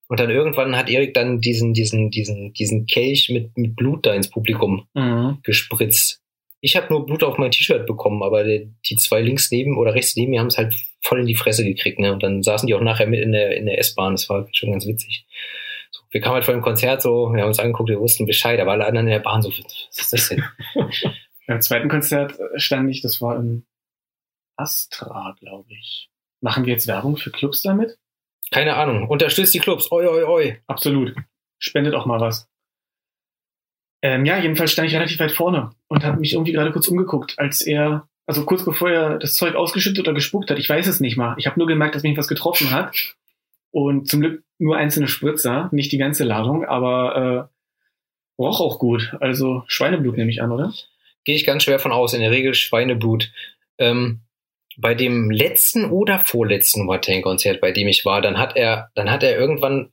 [0.09, 4.13] Und dann irgendwann hat Erik dann diesen, diesen, diesen, diesen Kelch mit, mit Blut da
[4.13, 5.39] ins Publikum Mhm.
[5.43, 6.21] gespritzt.
[6.67, 9.93] Ich habe nur Blut auf mein T-Shirt bekommen, aber die, die zwei links neben oder
[9.93, 12.11] rechts neben mir haben es halt voll in die Fresse gekriegt, ne?
[12.11, 14.15] Und dann saßen die auch nachher mit in der, in der S-Bahn.
[14.15, 15.25] Das war schon ganz witzig.
[15.91, 18.59] So, wir kamen halt vor dem Konzert so, wir haben uns angeguckt, wir wussten Bescheid,
[18.59, 20.43] aber alle anderen in der Bahn so, was ist das denn?
[21.47, 23.65] Beim zweiten Konzert stand ich, das war im
[24.57, 26.09] Astra, glaube ich.
[26.41, 27.97] Machen wir jetzt Werbung für Clubs damit?
[28.51, 29.07] Keine Ahnung.
[29.07, 29.89] Unterstützt die Clubs.
[29.89, 30.61] Oi, oi, oi.
[30.67, 31.15] Absolut.
[31.59, 32.49] Spendet auch mal was.
[34.01, 37.37] Ähm, ja, jedenfalls stand ich relativ weit vorne und habe mich irgendwie gerade kurz umgeguckt,
[37.37, 40.59] als er, also kurz bevor er das Zeug ausgeschüttet oder gespuckt hat.
[40.59, 41.35] Ich weiß es nicht mal.
[41.37, 43.15] Ich habe nur gemerkt, dass mich was getroffen hat.
[43.71, 49.15] Und zum Glück nur einzelne Spritzer, nicht die ganze Ladung, aber äh, roch auch gut.
[49.19, 50.73] Also Schweineblut nehme ich an, oder?
[51.25, 52.13] Gehe ich ganz schwer von aus.
[52.13, 53.31] In der Regel Schweineblut.
[53.77, 54.21] Ähm,
[54.77, 59.23] bei dem letzten oder vorletzten Watain-Konzert, bei dem ich war, dann hat er, dann hat
[59.23, 59.91] er irgendwann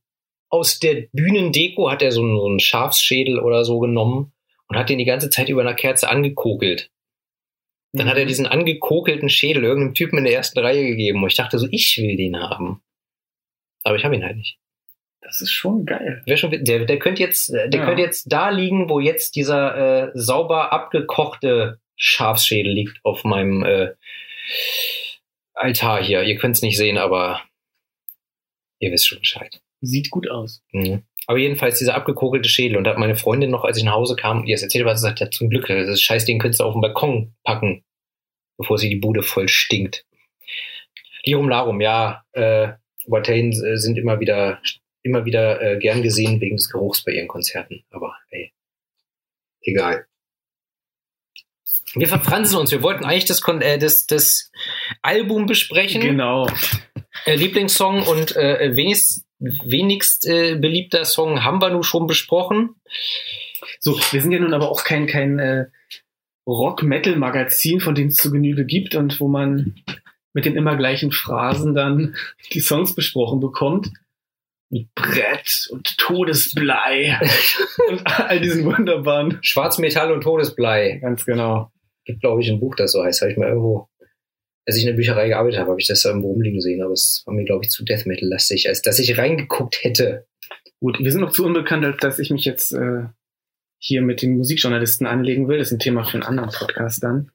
[0.48, 4.32] aus der Bühnendeko hat er so einen, so einen Schafsschädel oder so genommen
[4.68, 6.90] und hat den die ganze Zeit über einer Kerze angekokelt.
[7.92, 11.22] Dann hat er diesen angekokelten Schädel irgendeinem Typen in der ersten Reihe gegeben.
[11.22, 12.82] Und ich dachte so, ich will den haben.
[13.84, 14.58] Aber ich habe ihn halt nicht.
[15.20, 16.22] Das ist schon geil.
[16.36, 17.84] Schon, der, der könnte jetzt, der Ja.
[17.84, 23.94] könnte jetzt da liegen, wo jetzt dieser äh, sauber abgekochte Schafsschädel liegt auf meinem äh,
[25.54, 26.24] Altar hier.
[26.24, 27.42] Ihr könnt es nicht sehen, aber
[28.80, 29.60] ihr wisst schon Bescheid.
[29.86, 30.62] Sieht gut aus.
[30.72, 31.02] Mhm.
[31.26, 32.76] Aber jedenfalls dieser abgekokelte Schädel.
[32.76, 34.84] Und da hat meine Freundin noch, als ich nach Hause kam und ihr das erzählt
[34.84, 37.84] habe, gesagt, ja, zum Glück, das Scheiß, den könntest du auf den Balkon packen,
[38.58, 40.04] bevor sie die Bude voll stinkt.
[41.24, 42.72] Lirum Larum, ja, äh,
[43.06, 44.60] Watain äh, sind immer wieder,
[45.02, 47.84] immer wieder äh, gern gesehen wegen des Geruchs bei ihren Konzerten.
[47.90, 48.52] Aber ey,
[49.62, 50.06] egal.
[51.94, 52.72] Wir verfransen uns.
[52.72, 54.50] Wir wollten eigentlich das, Kon äh, das, das
[55.02, 56.48] Album besprechen Genau.
[57.24, 59.24] äh, Lieblingssong und äh, wenigst,
[59.64, 62.74] wenigst äh, beliebter Song haben wir nun schon besprochen.
[63.80, 65.66] So, wir sind ja nun aber auch kein, kein äh,
[66.46, 69.74] Rock-Metal-Magazin, von dem es zu Genüge gibt und wo man
[70.32, 72.16] mit den immer gleichen Phrasen dann
[72.52, 73.90] die Songs besprochen bekommt.
[74.70, 77.20] Mit Brett und Todesblei
[77.88, 79.38] und all diesen wunderbaren.
[79.42, 80.98] Schwarzmetall und Todesblei.
[81.00, 81.70] Ganz genau.
[82.04, 83.22] Gibt, glaube ich, ein Buch, das so heißt.
[83.22, 83.88] Habe ich mal irgendwo,
[84.66, 86.82] als ich in der Bücherei gearbeitet habe, habe ich das da irgendwo rumliegen sehen.
[86.82, 90.26] Aber es war mir, glaube ich, zu Death Metal-lastig, als dass ich reingeguckt hätte.
[90.80, 93.04] Gut, wir sind noch zu unbekannt, als dass ich mich jetzt äh,
[93.78, 95.58] hier mit den Musikjournalisten anlegen will.
[95.58, 97.30] Das ist ein Thema für einen anderen Podcast dann.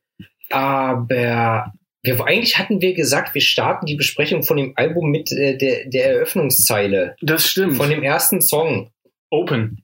[0.49, 5.57] Aber wir, eigentlich hatten wir gesagt, wir starten die Besprechung von dem Album mit äh,
[5.57, 7.15] der, der Eröffnungszeile.
[7.21, 7.75] Das stimmt.
[7.75, 8.91] Von dem ersten Song.
[9.29, 9.83] Open.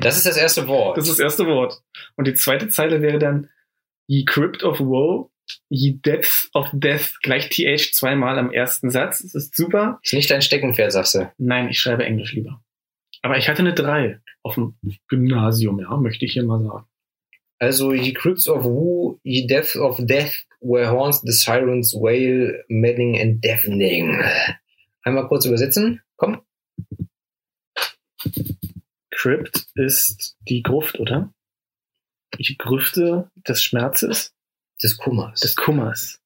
[0.00, 0.96] Das ist das erste Wort.
[0.96, 1.82] Das ist das erste Wort.
[2.16, 3.50] Und die zweite Zeile wäre dann
[4.08, 5.30] Ye Crypt of Woe,
[5.68, 9.22] Ye Depth of Death gleich TH zweimal am ersten Satz.
[9.22, 10.00] Das ist super.
[10.02, 11.30] ist nicht dein Steckenpferd, sagst du.
[11.38, 12.62] Nein, ich schreibe Englisch lieber.
[13.22, 14.74] Aber ich hatte eine 3 auf dem
[15.08, 16.86] Gymnasium, ja, möchte ich hier mal sagen.
[17.58, 23.20] Also, ye crypts of woo, ye depths of death, where haunts the sirens wail, maddening
[23.20, 24.22] and deafening.
[25.02, 26.00] Einmal kurz übersetzen.
[26.16, 26.40] Komm.
[29.10, 31.34] Crypt ist die Gruft, oder?
[32.38, 34.34] Die Grüfte des Schmerzes,
[34.82, 35.40] Des Kummers.
[35.40, 36.20] des Kummers.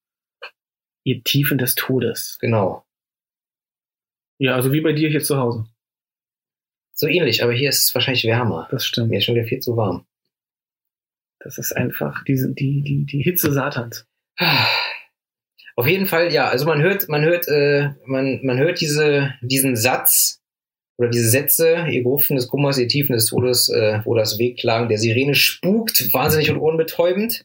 [1.05, 2.39] Ihr Tiefen des Todes.
[2.41, 2.85] genau.
[4.39, 5.67] Ja, also wie bei dir hier zu Hause.
[6.95, 8.69] So ähnlich, aber hier ist es wahrscheinlich wärmer.
[8.71, 9.09] Das stimmt.
[9.11, 10.07] Mir ist schon wieder viel zu warm.
[11.39, 14.07] Das ist einfach diese, die, die, die Hitze Satans.
[15.77, 19.75] Auf jeden Fall, ja, also man hört, man hört, äh, man, man hört diese, diesen
[19.75, 20.42] Satz
[20.99, 24.89] oder diese Sätze, ihr Gruften des Kummers, ihr Tiefen des Todes, äh, wo das Wehklagen
[24.89, 27.45] der Sirene spukt, wahnsinnig und ohrenbetäubend.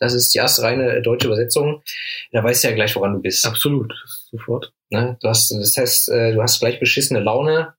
[0.00, 1.82] Das ist die erste reine deutsche Übersetzung.
[2.30, 3.44] Da weißt du ja gleich, woran du bist.
[3.44, 3.92] Absolut,
[4.30, 4.72] sofort.
[4.90, 5.18] Ne?
[5.20, 7.74] Du hast, das heißt, äh, du hast gleich beschissene Laune.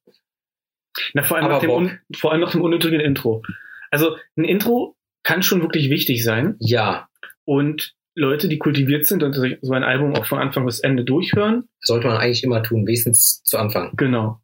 [1.14, 3.42] Na, vor allem, nach dem, un, vor allem nach dem unnötigen Intro.
[3.90, 6.56] Also ein Intro kann schon wirklich wichtig sein.
[6.60, 7.08] Ja,
[7.46, 11.06] Und Leute, die kultiviert sind und sich so ein Album auch von Anfang bis Ende
[11.06, 13.94] durchhören, sollte man eigentlich immer tun, wenigstens zu Anfang.
[13.96, 14.42] genau.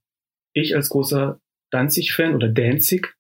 [0.56, 1.40] Ich als großer
[1.72, 3.14] Danzig-Fan oder Danzig,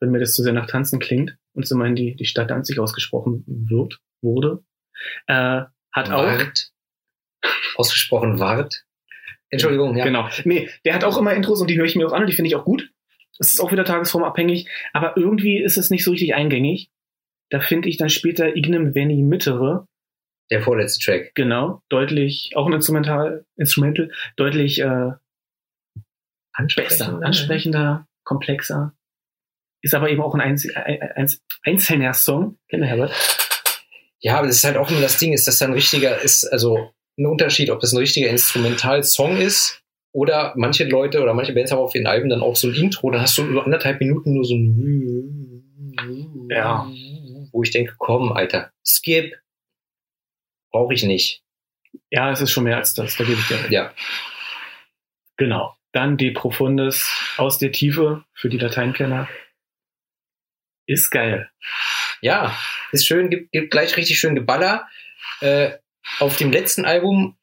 [0.00, 2.78] wenn mir das zu sehr nach Tanzen klingt und so meinen die, die Stadt Danzig
[2.78, 4.64] ausgesprochen wird, wurde,
[5.26, 6.70] äh, hat auch, Wart.
[7.76, 8.84] Ausgesprochen Wart.
[9.50, 10.04] Entschuldigung, ja.
[10.04, 10.30] genau.
[10.44, 12.34] Nee, der hat auch immer Intros und die höre ich mir auch an und die
[12.34, 12.90] finde ich auch gut.
[13.38, 16.90] Es ist auch wieder tagesformabhängig, aber irgendwie ist es nicht so richtig eingängig.
[17.50, 19.86] Da finde ich dann später Ignem Veni Mittere,
[20.50, 21.34] Der vorletzte Track.
[21.34, 25.10] genau, deutlich, auch ein Instrumental, Instrumental, deutlich äh,
[26.76, 28.94] besser, ansprechender, komplexer.
[29.82, 31.28] Ist aber eben auch ein, Einzel ein, ein,
[31.64, 32.58] einzelner Song.
[32.68, 33.12] Kennt ihr Herbert?
[34.20, 36.44] Ja, aber das ist halt auch immer das Ding, ist das dann ein richtiger, ist
[36.46, 41.72] also ein Unterschied, ob das ein richtiger Instrumental-Song ist oder manche Leute oder manche Bands
[41.72, 44.34] haben auf ihren Alben dann auch so ein Intro, dann hast du über anderthalb Minuten
[44.34, 46.86] nur so ein Ja.
[47.50, 49.34] wo ich denke, komm, Alter, skip.
[50.70, 51.42] Brauche ich nicht.
[52.10, 53.70] Ja, es ist schon mehr als das, da gebe ich dir recht.
[53.70, 53.92] Ja.
[55.36, 55.74] Genau.
[55.92, 59.28] Dann De Profundis aus der Tiefe für die Lateinkenner.
[60.86, 61.50] Ist geil.
[62.20, 62.56] Ja,
[62.92, 64.88] ist schön, gibt, gibt gleich richtig schön Geballer.
[65.40, 65.72] Äh,
[66.18, 67.36] auf dem letzten Album,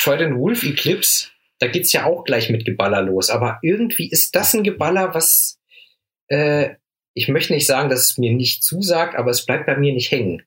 [0.00, 3.28] Trident Wolf Eclipse, da geht's ja auch gleich mit Geballer los.
[3.28, 5.60] Aber irgendwie ist das ein Geballer, was
[6.28, 6.76] äh,
[7.14, 10.10] ich möchte nicht sagen, dass es mir nicht zusagt, aber es bleibt bei mir nicht
[10.10, 10.42] hängen.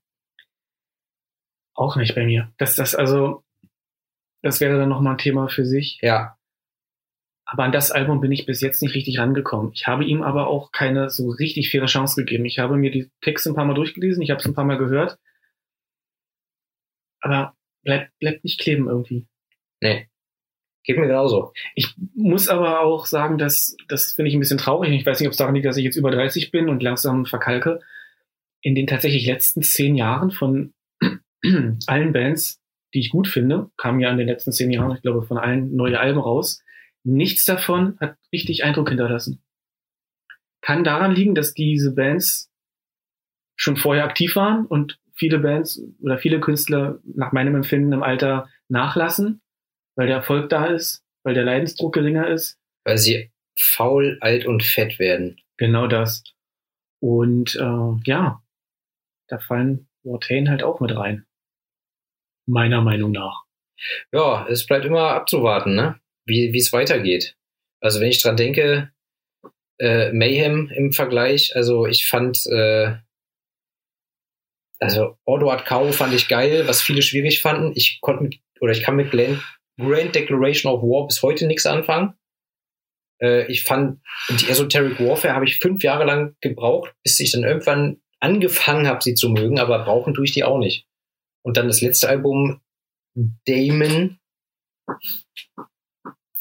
[1.75, 2.51] Auch nicht bei mir.
[2.57, 3.43] Das, das, also,
[4.41, 5.99] das wäre dann nochmal ein Thema für sich.
[6.01, 6.37] Ja.
[7.53, 9.73] Aber an das Album bin ich bis jetzt nicht richtig rangekommen.
[9.75, 12.45] Ich habe ihm aber auch keine so richtig faire Chance gegeben.
[12.45, 14.79] Ich habe mir die Texte ein paar Mal durchgelesen, ich habe es ein paar Mal
[14.79, 15.19] gehört.
[17.21, 19.27] Aber bleibt bleibt nicht kleben irgendwie.
[19.81, 20.09] Nee.
[20.83, 21.53] Geht mir genauso.
[21.75, 24.91] Ich muss aber auch sagen, dass das finde ich ein bisschen traurig.
[24.91, 27.27] Ich weiß nicht, ob es daran liegt, dass ich jetzt über 30 bin und langsam
[27.27, 27.81] verkalke.
[28.61, 30.73] In den tatsächlich letzten zehn Jahren von
[31.85, 32.59] allen Bands,
[32.95, 35.75] die ich gut finde, kamen ja in den letzten zehn Jahren, ich glaube, von allen
[35.75, 36.63] neue Alben raus.
[37.03, 39.43] Nichts davon hat richtig Eindruck hinterlassen.
[40.61, 42.49] Kann daran liegen, dass diese Bands
[43.55, 48.49] schon vorher aktiv waren und viele Bands oder viele Künstler nach meinem Empfinden im Alter
[48.69, 49.41] nachlassen,
[49.95, 52.57] weil der Erfolg da ist, weil der Leidensdruck geringer ist.
[52.85, 55.39] Weil sie faul, alt und fett werden.
[55.57, 56.23] Genau das.
[56.99, 58.41] Und äh, ja,
[59.27, 61.25] da fallen Watain halt auch mit rein.
[62.45, 63.43] Meiner Meinung nach.
[64.11, 65.99] Ja, es bleibt immer abzuwarten, ne?
[66.25, 67.35] Wie es weitergeht.
[67.81, 68.91] Also wenn ich dran denke,
[69.79, 72.95] äh, Mayhem im Vergleich, also ich fand, äh,
[74.79, 77.73] also Ordward Cow fand ich geil, was viele schwierig fanden.
[77.75, 79.41] Ich konnte mit, oder ich kann mit Glenn
[79.77, 82.13] Grand Declaration of War bis heute nichts anfangen.
[83.21, 87.43] Äh, ich fand, die Esoteric Warfare habe ich fünf Jahre lang gebraucht, bis ich dann
[87.43, 90.87] irgendwann angefangen habe, sie zu mögen, aber brauchen tue ich die auch nicht.
[91.43, 92.61] Und dann das letzte Album,
[93.15, 94.19] Damon,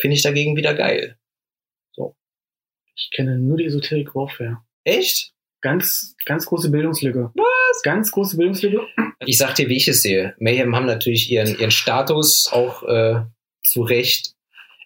[0.02, 1.16] finde ich dagegen wieder geil.
[2.94, 4.58] Ich kenne nur die Esoteric Warfare.
[4.84, 5.32] Echt?
[5.60, 7.30] Ganz, ganz große Bildungslücke.
[7.34, 7.82] Was?
[7.82, 8.86] Ganz große Bildungslücke.
[9.24, 10.34] Ich sag dir, wie ich es sehe.
[10.38, 13.22] Mayhem haben natürlich ihren, ihren Status auch äh,
[13.62, 14.34] zu Recht.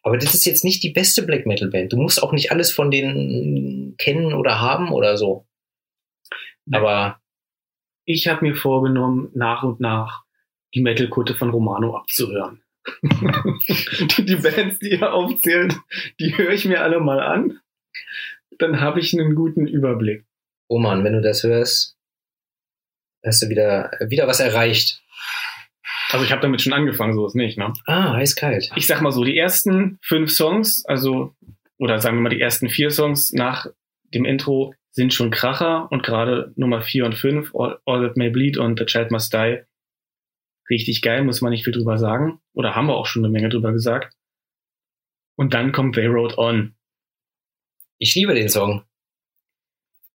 [0.02, 1.92] Aber das ist jetzt nicht die beste Black Metal Band.
[1.92, 5.46] Du musst auch nicht alles von denen kennen oder haben oder so.
[6.66, 6.80] Nein.
[6.80, 7.20] Aber
[8.04, 10.24] Ich habe mir vorgenommen, nach und nach
[10.74, 12.62] die Metal-Kutte von Romano abzuhören.
[13.02, 15.76] Die, die Bands, die er aufzählt,
[16.20, 17.60] die höre ich mir alle mal an.
[18.58, 20.24] Dann habe ich einen guten Überblick.
[20.68, 21.96] oh Mann, wenn du das hörst,
[23.24, 25.02] hast du wieder, wieder was erreicht.
[26.10, 27.72] Also ich habe damit schon angefangen, so ist nicht, ne?
[27.86, 28.70] Ah, eiskalt.
[28.76, 31.34] Ich sag mal so, die ersten fünf Songs, also,
[31.78, 33.66] oder sagen wir mal die ersten vier Songs nach
[34.14, 38.30] dem Intro sind schon Kracher und gerade Nummer vier und fünf, All, All That May
[38.30, 39.62] Bleed und The Child Must Die,
[40.70, 42.40] richtig geil, muss man nicht viel drüber sagen.
[42.52, 44.14] Oder haben wir auch schon eine Menge drüber gesagt.
[45.36, 46.74] Und dann kommt They Rode On.
[47.98, 48.84] Ich liebe den Song.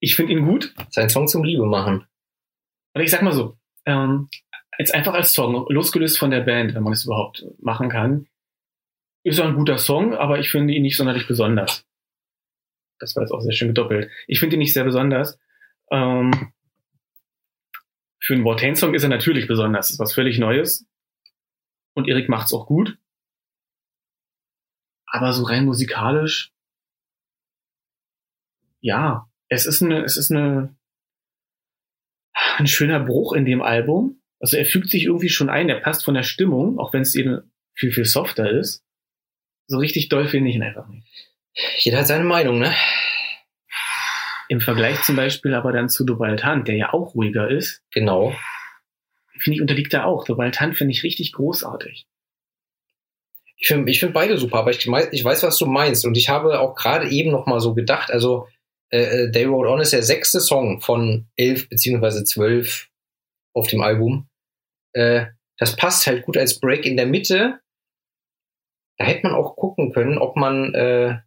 [0.01, 2.07] Ich finde ihn gut, Sein Song zum Liebe machen.
[2.95, 4.29] Und ich sag mal so, ähm,
[4.79, 8.27] jetzt einfach als Song, losgelöst von der Band, wenn man es überhaupt machen kann,
[9.23, 11.85] ist er ein guter Song, aber ich finde ihn nicht sonderlich besonders.
[12.99, 14.11] Das war jetzt auch sehr schön gedoppelt.
[14.27, 15.39] Ich finde ihn nicht sehr besonders.
[15.91, 16.53] Ähm,
[18.21, 19.87] für einen Watain-Song ist er natürlich besonders.
[19.87, 20.87] Das ist was völlig Neues.
[21.95, 22.99] Und Erik macht's auch gut.
[25.07, 26.53] Aber so rein musikalisch,
[28.81, 30.77] ja, es ist eine, es ist eine,
[32.59, 34.23] ein schöner Bruch in dem Album.
[34.39, 37.15] Also er fügt sich irgendwie schon ein, er passt von der Stimmung, auch wenn es
[37.15, 38.85] eben viel, viel softer ist.
[39.67, 41.07] So richtig doll finde ich ihn einfach nicht.
[41.79, 42.75] Jeder hat seine Meinung, ne?
[44.51, 48.35] Im Vergleich zum Beispiel aber dann zu Dobald Hand, der ja auch ruhiger ist, Genau.
[49.39, 50.25] finde ich, unterliegt er auch.
[50.25, 52.09] Dobald Hand finde ich richtig großartig.
[53.59, 56.05] Ich finde ich find beide super, aber ich, ich weiß, was du meinst.
[56.05, 58.49] Und ich habe auch gerade eben noch mal so gedacht, also
[58.91, 62.89] äh, äh, They Rode On ist der sechste Song von elf beziehungsweise zwölf
[63.55, 64.29] auf dem Album.
[64.95, 65.27] Äh,
[65.59, 67.61] das passt halt gut als Break in der Mitte.
[68.99, 71.21] Da hätte man auch gucken können, ob man äh,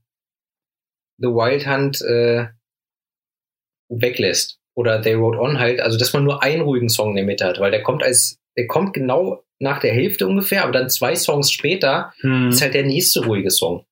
[1.19, 2.49] The Wild Hunt äh,
[3.89, 4.59] weglässt.
[4.75, 7.45] Oder They Rode On halt, also dass man nur einen ruhigen Song in der Mitte
[7.45, 11.15] hat, weil der kommt als, der kommt genau nach der Hälfte ungefähr, aber dann zwei
[11.15, 12.49] Songs später Hm.
[12.49, 13.85] ist halt der nächste ruhige Song.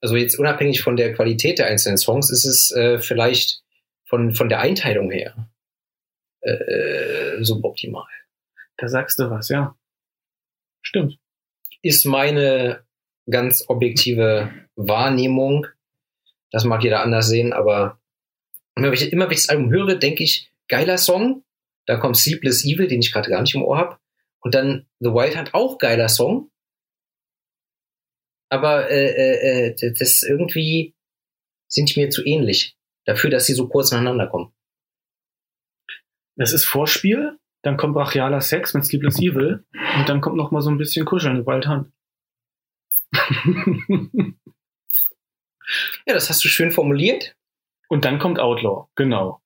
[0.00, 3.62] Also jetzt unabhängig von der Qualität der einzelnen Songs ist es äh, vielleicht
[4.06, 5.50] von, von der Einteilung her
[6.40, 8.06] äh, suboptimal.
[8.76, 9.76] Da sagst du was, ja.
[10.82, 11.18] Stimmt.
[11.82, 12.84] Ist meine
[13.28, 15.66] ganz objektive Wahrnehmung.
[16.50, 17.99] Das mag jeder anders sehen, aber
[18.76, 21.44] immer wenn ich, immer wenn ich das Album höre, denke ich, geiler Song.
[21.86, 23.98] Da kommt Sleepless Evil, den ich gerade gar nicht im Ohr habe.
[24.40, 26.50] Und dann The Wild Hunt, auch geiler Song.
[28.48, 30.94] Aber äh, äh, äh, das irgendwie
[31.68, 32.76] sind die mir zu ähnlich.
[33.04, 34.52] Dafür, dass sie so kurz nacheinander kommen.
[36.36, 39.64] Das ist Vorspiel, dann kommt brachialer Sex mit Sleepless Evil
[39.96, 41.92] und dann kommt noch mal so ein bisschen Kuscheln Wild Hunt.
[46.06, 47.36] Ja, das hast du schön formuliert.
[47.90, 49.42] Und dann kommt Outlaw, genau.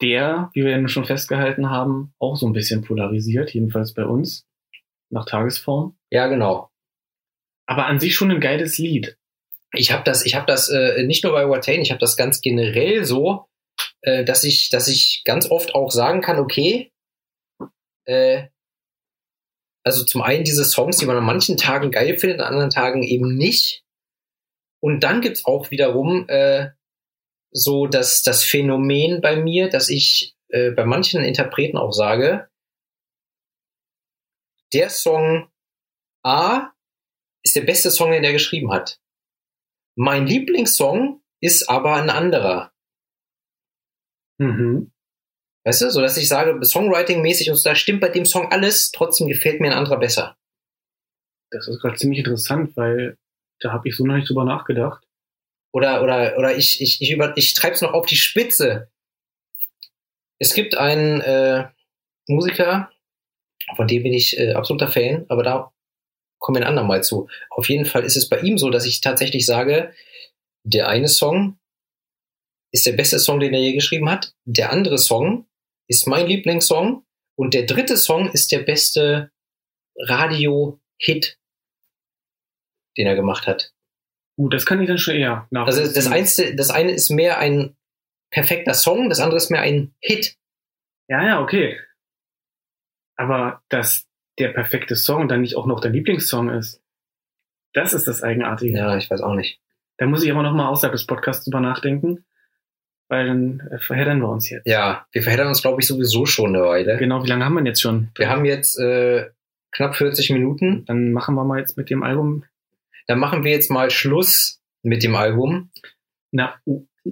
[0.00, 4.46] Der, wie wir ja schon festgehalten haben, auch so ein bisschen polarisiert, jedenfalls bei uns,
[5.10, 5.98] nach Tagesform.
[6.08, 6.70] Ja, genau.
[7.66, 9.18] Aber an sich schon ein geiles Lied.
[9.74, 12.40] Ich habe das, ich habe das äh, nicht nur bei Watain, ich habe das ganz
[12.40, 13.46] generell so,
[14.00, 16.90] äh, dass ich, dass ich ganz oft auch sagen kann, okay,
[18.06, 18.48] äh,
[19.84, 23.02] also zum einen diese Songs, die man an manchen Tagen geil findet, an anderen Tagen
[23.02, 23.84] eben nicht.
[24.82, 26.70] Und dann gibt's auch wiederum äh,
[27.52, 32.48] so das, das Phänomen bei mir, dass ich äh, bei manchen Interpreten auch sage,
[34.72, 35.50] der Song
[36.22, 36.72] A
[37.42, 39.00] ist der beste Song, den er geschrieben hat.
[39.96, 42.72] Mein Lieblingssong ist aber ein anderer.
[44.38, 44.92] Mhm.
[45.64, 49.28] Weißt du, so dass ich sage, Songwriting-mäßig und da stimmt bei dem Song alles, trotzdem
[49.28, 50.36] gefällt mir ein anderer besser.
[51.50, 53.18] Das ist gerade ziemlich interessant, weil
[53.60, 55.04] da habe ich so noch nicht drüber nachgedacht.
[55.72, 58.90] Oder, oder, oder ich, ich, ich, über, ich treib's noch auf die Spitze.
[60.38, 61.68] Es gibt einen äh,
[62.26, 62.90] Musiker,
[63.76, 65.72] von dem bin ich äh, absoluter Fan, aber da
[66.38, 67.28] kommen wir ein andermal zu.
[67.50, 69.92] Auf jeden Fall ist es bei ihm so, dass ich tatsächlich sage,
[70.64, 71.58] der eine Song
[72.72, 74.34] ist der beste Song, den er je geschrieben hat.
[74.44, 75.46] Der andere Song
[75.88, 77.04] ist mein Lieblingssong.
[77.36, 79.30] Und der dritte Song ist der beste
[79.96, 81.38] Radio-Hit,
[82.96, 83.72] den er gemacht hat.
[84.40, 85.66] Gut, das kann ich dann schon eher nach.
[85.66, 87.76] Also das, einste, das eine ist mehr ein
[88.30, 90.38] perfekter Song, das andere ist mehr ein Hit.
[91.08, 91.78] Ja, ja, okay.
[93.16, 96.82] Aber dass der perfekte Song dann nicht auch noch der Lieblingssong ist,
[97.74, 98.78] das ist das Eigenartige.
[98.78, 99.60] Ja, ich weiß auch nicht.
[99.98, 102.24] Da muss ich aber noch mal außerhalb des Podcasts drüber nachdenken,
[103.08, 104.66] weil dann äh, verheddern wir uns jetzt.
[104.66, 106.96] Ja, wir verheddern uns, glaube ich, sowieso schon eine Weile.
[106.96, 108.08] Genau, wie lange haben wir denn jetzt schon?
[108.14, 109.28] Wir haben jetzt äh,
[109.70, 110.86] knapp 40 Minuten.
[110.86, 112.44] Dann machen wir mal jetzt mit dem Album.
[113.10, 115.70] Dann machen wir jetzt mal Schluss mit dem Album.
[116.30, 116.54] Na,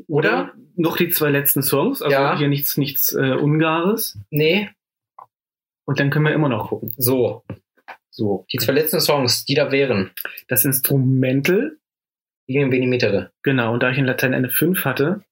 [0.06, 2.38] oder noch die zwei letzten Songs, also Ja.
[2.38, 4.16] hier nichts, nichts äh, Ungares.
[4.30, 4.70] Nee,
[5.84, 6.94] Und dann können wir immer noch gucken.
[6.96, 7.42] so.
[8.10, 10.10] So, Die zwei letzten Songs, die da wären.
[10.48, 11.76] das Instrumental,
[12.46, 13.32] Liegen wenig Metere.
[13.42, 15.22] genau, und da ich in Latein eine 5 hatte,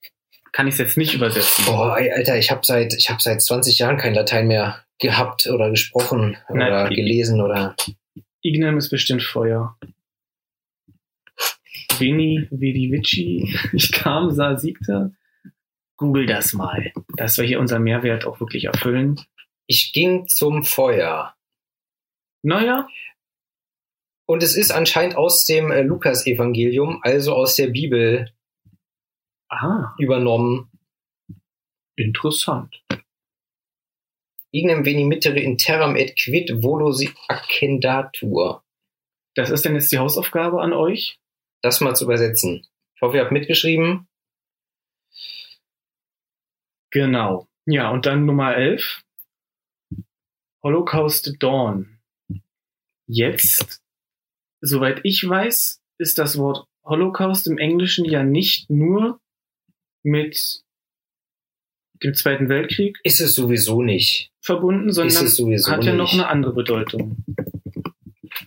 [0.52, 1.64] kann ich es jetzt nicht übersetzen.
[1.66, 5.46] Boah, ey, Alter, ich habe seit, ich hab seit 20 Jahren kein Latein mehr gehabt
[5.46, 7.76] oder gesprochen Nein, oder gelesen oder.
[8.42, 9.76] Ignem ist bestimmt Feuer.
[11.98, 15.14] Veni, Vidi, Vici, ich kam, sah, siegte.
[15.96, 19.20] Google das mal, dass wir hier unseren Mehrwert auch wirklich erfüllen.
[19.66, 21.34] Ich ging zum Feuer.
[22.42, 22.86] Naja,
[24.28, 28.32] Und es ist anscheinend aus dem äh, Lukas-Evangelium, also aus der Bibel,
[29.48, 30.70] ah, übernommen.
[31.98, 32.84] interessant.
[34.52, 38.62] Ignem veni mittere in terram et quid volosi accendatur.
[39.34, 41.18] Das ist denn jetzt die Hausaufgabe an euch?
[41.66, 42.64] Das mal zu übersetzen.
[42.94, 44.06] Ich hoffe, ihr habt mitgeschrieben.
[46.92, 47.48] Genau.
[47.66, 49.02] Ja, und dann Nummer 11.
[50.62, 51.98] Holocaust Dawn.
[53.08, 53.82] Jetzt,
[54.60, 59.20] soweit ich weiß, ist das Wort Holocaust im Englischen ja nicht nur
[60.04, 60.62] mit
[62.04, 64.30] dem Zweiten Weltkrieg Ist es sowieso nicht.
[64.40, 66.14] verbunden, Ist sondern es sowieso hat ja noch nicht.
[66.22, 67.24] eine andere Bedeutung.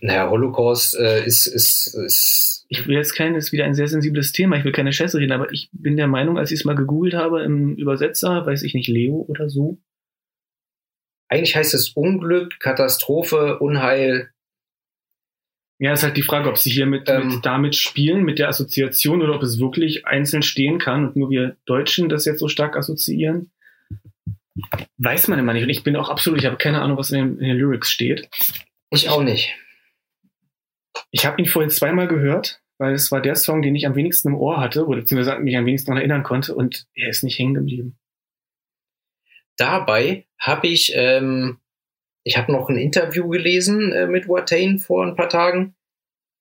[0.00, 2.49] Naja, Holocaust äh, ist, ist, ist.
[2.72, 5.18] Ich will jetzt kein, das ist wieder ein sehr sensibles Thema, ich will keine Scheiße
[5.18, 8.62] reden, aber ich bin der Meinung, als ich es mal gegoogelt habe im Übersetzer, weiß
[8.62, 9.78] ich nicht, Leo oder so,
[11.30, 14.30] Eigentlich heißt es Unglück, Katastrophe, Unheil.
[15.78, 17.36] Ja, ist halt die Frage, ob sie hier mit, Ähm.
[17.36, 21.30] mit damit spielen, mit der Assoziation, oder ob es wirklich einzeln stehen kann und nur
[21.30, 23.52] wir Deutschen das jetzt so stark assoziieren.
[24.98, 25.62] Weiß man immer nicht.
[25.62, 27.90] Und ich bin auch absolut, ich habe keine Ahnung, was in den, in den Lyrics
[27.90, 28.28] steht.
[28.90, 29.54] Ich auch nicht.
[31.12, 34.28] Ich habe ihn vorhin zweimal gehört, weil es war der Song, den ich am wenigsten
[34.28, 37.38] im Ohr hatte, oder beziehungsweise mich am wenigsten daran erinnern konnte, und er ist nicht
[37.38, 37.98] hängen geblieben.
[39.58, 41.58] Dabei habe ich, ähm,
[42.24, 45.74] ich habe noch ein Interview gelesen äh, mit Watain vor ein paar Tagen.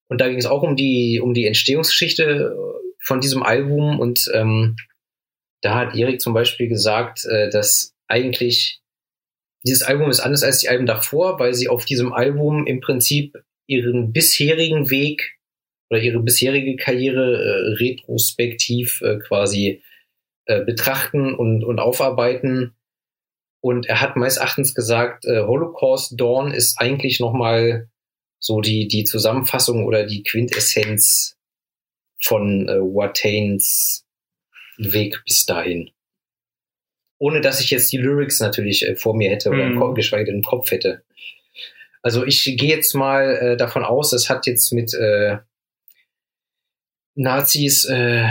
[0.07, 3.99] Und da ging es auch um die, um die Entstehungsgeschichte äh, von diesem Album.
[3.99, 4.77] Und ähm,
[5.61, 8.81] da hat Erik zum Beispiel gesagt, äh, dass eigentlich
[9.65, 13.35] dieses Album ist anders als die Alben davor, weil sie auf diesem Album im Prinzip
[13.67, 15.38] ihren bisherigen Weg
[15.89, 19.81] oder ihre bisherige Karriere äh, retrospektiv äh, quasi
[20.45, 22.75] äh, betrachten und, und aufarbeiten.
[23.61, 27.89] Und er hat meines Erachtens gesagt, äh, Holocaust Dawn ist eigentlich nochmal
[28.39, 31.37] so die, die Zusammenfassung oder die Quintessenz
[32.21, 34.05] von äh, Watains
[34.77, 35.89] Weg bis dahin.
[37.21, 39.79] ohne dass ich jetzt die Lyrics natürlich äh, vor mir hätte oder im Mhm.
[39.79, 41.03] Kopf, geschweige denn im Kopf hätte.
[42.01, 45.39] Also ich gehe jetzt mal äh, davon aus, es hat jetzt mit äh,
[47.19, 48.29] Nazis, äh,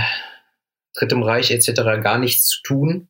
[0.94, 1.74] Drittem Reich etc.
[2.02, 3.08] gar nichts zu tun.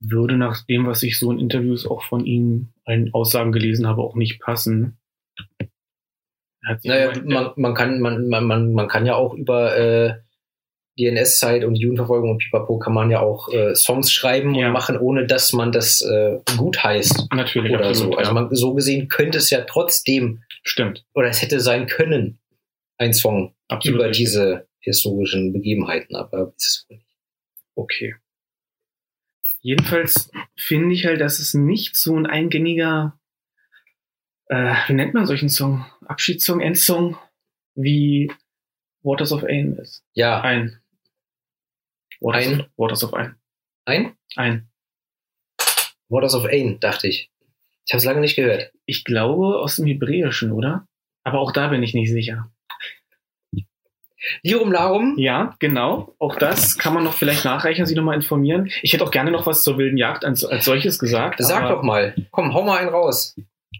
[0.00, 4.02] Würde nach dem, was ich so in Interviews auch von ihm an Aussagen gelesen habe,
[4.02, 4.98] auch nicht passen.
[6.82, 10.14] Naja, man, man, kann, man, man, man, kann ja auch über äh,
[10.98, 14.66] die NS-Zeit und die Judenverfolgung und Pipapo kann man ja auch äh, Songs schreiben Ja.
[14.66, 18.18] und machen, ohne dass man das äh, gut heißt natürlich oder absolut, so.
[18.18, 21.04] Also man, so gesehen könnte es ja trotzdem stimmt.
[21.14, 22.40] oder es hätte sein können,
[22.98, 23.96] ein Song Absolut.
[23.98, 24.26] über richtig.
[24.26, 27.16] diese historischen Begebenheiten, aber ist es wohl nicht.
[27.74, 28.14] Okay.
[29.60, 33.18] Jedenfalls finde ich halt, dass es nicht so ein eingängiger,
[34.48, 35.86] äh, wie nennt man solchen Song?
[36.06, 37.16] Abschiedssong, Endsong,
[37.74, 38.30] wie
[39.02, 40.04] Waters of Ain ist.
[40.12, 40.80] Ja, Ein.
[42.20, 42.60] Waters, Ein?
[42.60, 43.36] Of, Waters of Ain.
[43.86, 44.68] ein Ein.
[46.08, 47.30] Waters of Ain, dachte ich.
[47.86, 48.72] Ich habe es lange nicht gehört.
[48.86, 50.86] Ich glaube aus dem Hebräischen, oder?
[51.22, 52.53] Aber auch da bin ich nicht sicher.
[54.42, 56.14] Lirum Larum, Ja, genau.
[56.18, 58.70] Auch das kann man noch vielleicht nachreichen, Sie nochmal informieren.
[58.82, 61.40] Ich hätte auch gerne noch was zur wilden Jagd als, als solches gesagt.
[61.42, 62.14] sag doch mal.
[62.30, 63.36] Komm, hau mal einen raus.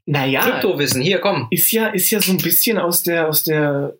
[0.06, 1.46] Naja, Kryptowissen, hier, komm.
[1.50, 3.94] ist ja, ist ja so ein bisschen aus der, aus der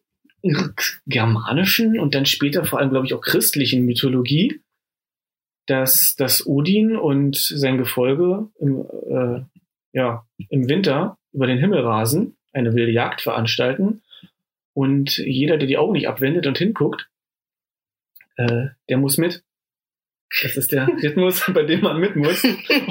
[1.07, 4.61] germanischen und dann später vor allem, glaube ich, auch christlichen Mythologie,
[5.67, 9.41] dass, dass Odin und sein Gefolge im, äh,
[9.93, 14.03] ja, im Winter über den Himmel rasen, eine wilde Jagd veranstalten
[14.75, 17.09] und jeder, der die Augen nicht abwendet und hinguckt,
[18.37, 19.45] äh, der muss mit.
[20.43, 22.45] Das ist der Rhythmus, bei dem man mit muss.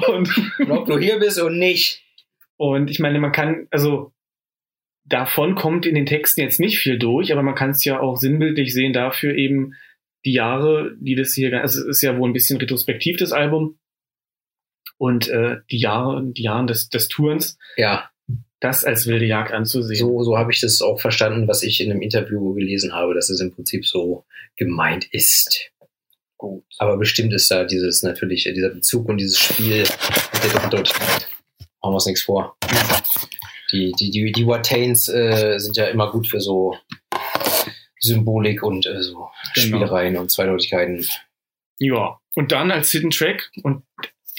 [0.07, 0.29] Und
[0.69, 2.03] ob du hier bist und nicht.
[2.57, 4.13] und ich meine, man kann, also
[5.05, 8.15] davon kommt in den Texten jetzt nicht viel durch, aber man kann es ja auch
[8.17, 9.73] sinnbildlich sehen dafür eben
[10.25, 13.77] die Jahre, die das hier, also es ist ja wohl ein bisschen retrospektiv, das Album.
[14.97, 18.09] Und äh, die Jahre, die Jahren des, des Tourens, Ja,
[18.64, 19.99] das als wilde Jagd anzusehen.
[19.99, 23.30] so, so habe ich das auch verstanden, was ich in einem Interview gelesen habe, dass
[23.30, 25.72] es im Prinzip so gemeint ist.
[26.38, 26.64] gut.
[26.78, 31.28] Aber bestimmt ist da dieses natürlich, äh, dieser Bezug und dieses Spiel mit der Doppeldeutigkeit.
[31.82, 32.55] Machen wir uns nichts vor.
[33.72, 36.78] Die, die, die, die Watains äh, sind ja immer gut für so
[37.99, 39.78] Symbolik und äh, so Genau.
[39.78, 41.05] Spielereien und Zweideutigkeiten.
[41.80, 43.84] Ja, und dann als Hidden Track und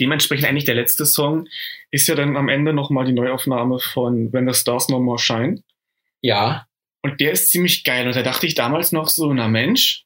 [0.00, 1.48] dementsprechend eigentlich der letzte Song
[1.90, 5.62] ist ja dann am Ende nochmal die Neuaufnahme von When the Stars No More Shine.
[6.22, 6.66] Ja,
[7.02, 8.06] Und der ist ziemlich geil.
[8.06, 10.04] Und da dachte ich damals noch so, na Mensch,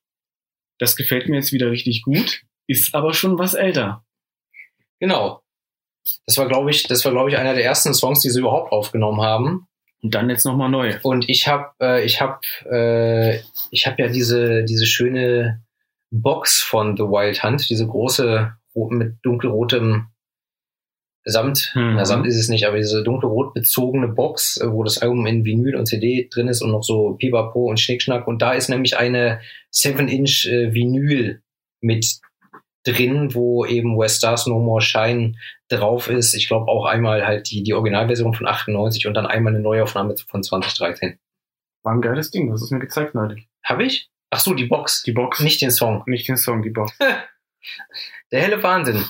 [0.78, 4.04] das gefällt mir jetzt wieder richtig gut, ist aber schon was älter.
[5.00, 5.42] genau.
[6.26, 8.72] Das war, glaube ich, das war, glaube ich, einer der ersten Songs, die sie überhaupt
[8.72, 9.66] aufgenommen haben.
[10.00, 10.96] Und dann jetzt nochmal neu.
[11.02, 12.38] Und ich habe, äh, ich habe,
[12.70, 15.62] äh, ich habe ja diese diese schöne
[16.10, 20.08] Box von The Wild Hunt, diese große ro- mit dunkelrotem
[21.24, 21.72] Samt.
[21.74, 21.96] Mhm.
[21.96, 25.44] Na, Samt ist es nicht, aber diese dunkelrot bezogene Box, äh, wo das Album in
[25.44, 28.26] Vinyl und CD drin ist und noch so Pipapo und Schnickschnack.
[28.26, 29.40] Und da ist nämlich eine
[29.74, 31.42] 7-Inch äh, Vinyl
[31.80, 32.20] mit
[32.84, 35.34] drin, wo eben Where Stars No More Shine
[35.68, 36.34] drauf ist.
[36.34, 40.14] Ich glaube auch einmal halt die, die Originalversion von 98 und dann einmal eine Neuaufnahme
[40.28, 41.18] von 2013.
[41.82, 43.48] War ein geiles Ding, das ist mir gezeigt neulich.
[43.62, 44.10] Habe ich?
[44.30, 45.02] Ach so, die Box.
[45.02, 45.40] Die Box.
[45.40, 46.02] Nicht den Song.
[46.06, 46.96] nicht den Song, die Box.
[48.30, 49.04] Der helle Wahnsinn.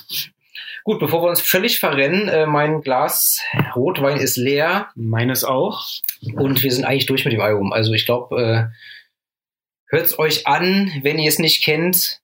[0.85, 3.43] Gut, bevor wir uns völlig verrennen, äh, mein Glas
[3.75, 5.87] Rotwein ist leer Meines auch.
[6.35, 7.73] und wir sind eigentlich durch mit dem Album.
[7.73, 12.23] Also ich glaube, äh, hört's euch an, wenn ihr es nicht kennt.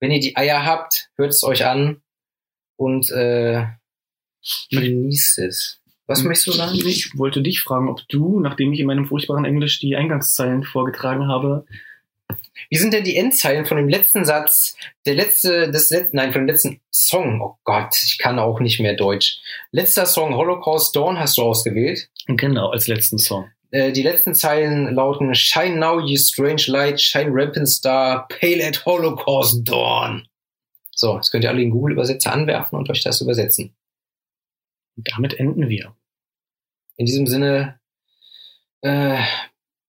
[0.00, 2.02] Wenn ihr die Eier habt, hört's euch an
[2.76, 3.66] und äh,
[4.70, 5.80] genießt es.
[6.06, 6.74] Was möchtest du sagen?
[6.74, 11.28] Ich wollte dich fragen, ob du, nachdem ich in meinem furchtbaren Englisch die Eingangszeilen vorgetragen
[11.28, 11.64] habe,
[12.70, 14.76] Wie sind denn die Endzeilen von dem letzten Satz,
[15.06, 17.40] der letzte, das letzte, nein, von dem letzten Song?
[17.40, 19.40] Oh Gott, ich kann auch nicht mehr Deutsch.
[19.70, 22.08] Letzter Song, Holocaust Dawn, hast du ausgewählt.
[22.26, 23.50] genau als letzten Song.
[23.70, 28.84] Äh, die letzten Zeilen lauten Shine now, you strange light, shine rampant star, pale at
[28.84, 30.28] Holocaust Dawn.
[30.94, 33.74] So, jetzt könnt ihr alle den Google-Übersetzer anwerfen und euch das übersetzen.
[34.96, 35.96] Und damit enden wir.
[36.96, 37.80] In diesem Sinne,
[38.82, 39.22] äh,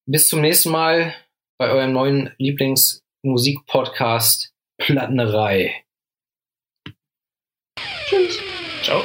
[0.05, 1.13] bis zum nächsten Mal
[1.57, 5.83] bei eurem neuen Lieblingsmusik-Podcast Plattenerei.
[8.07, 8.39] Tschüss.
[8.81, 9.03] Ciao.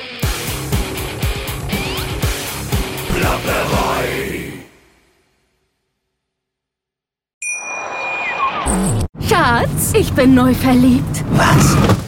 [9.29, 11.25] Schatz, ich bin neu verliebt.
[11.31, 12.08] Was?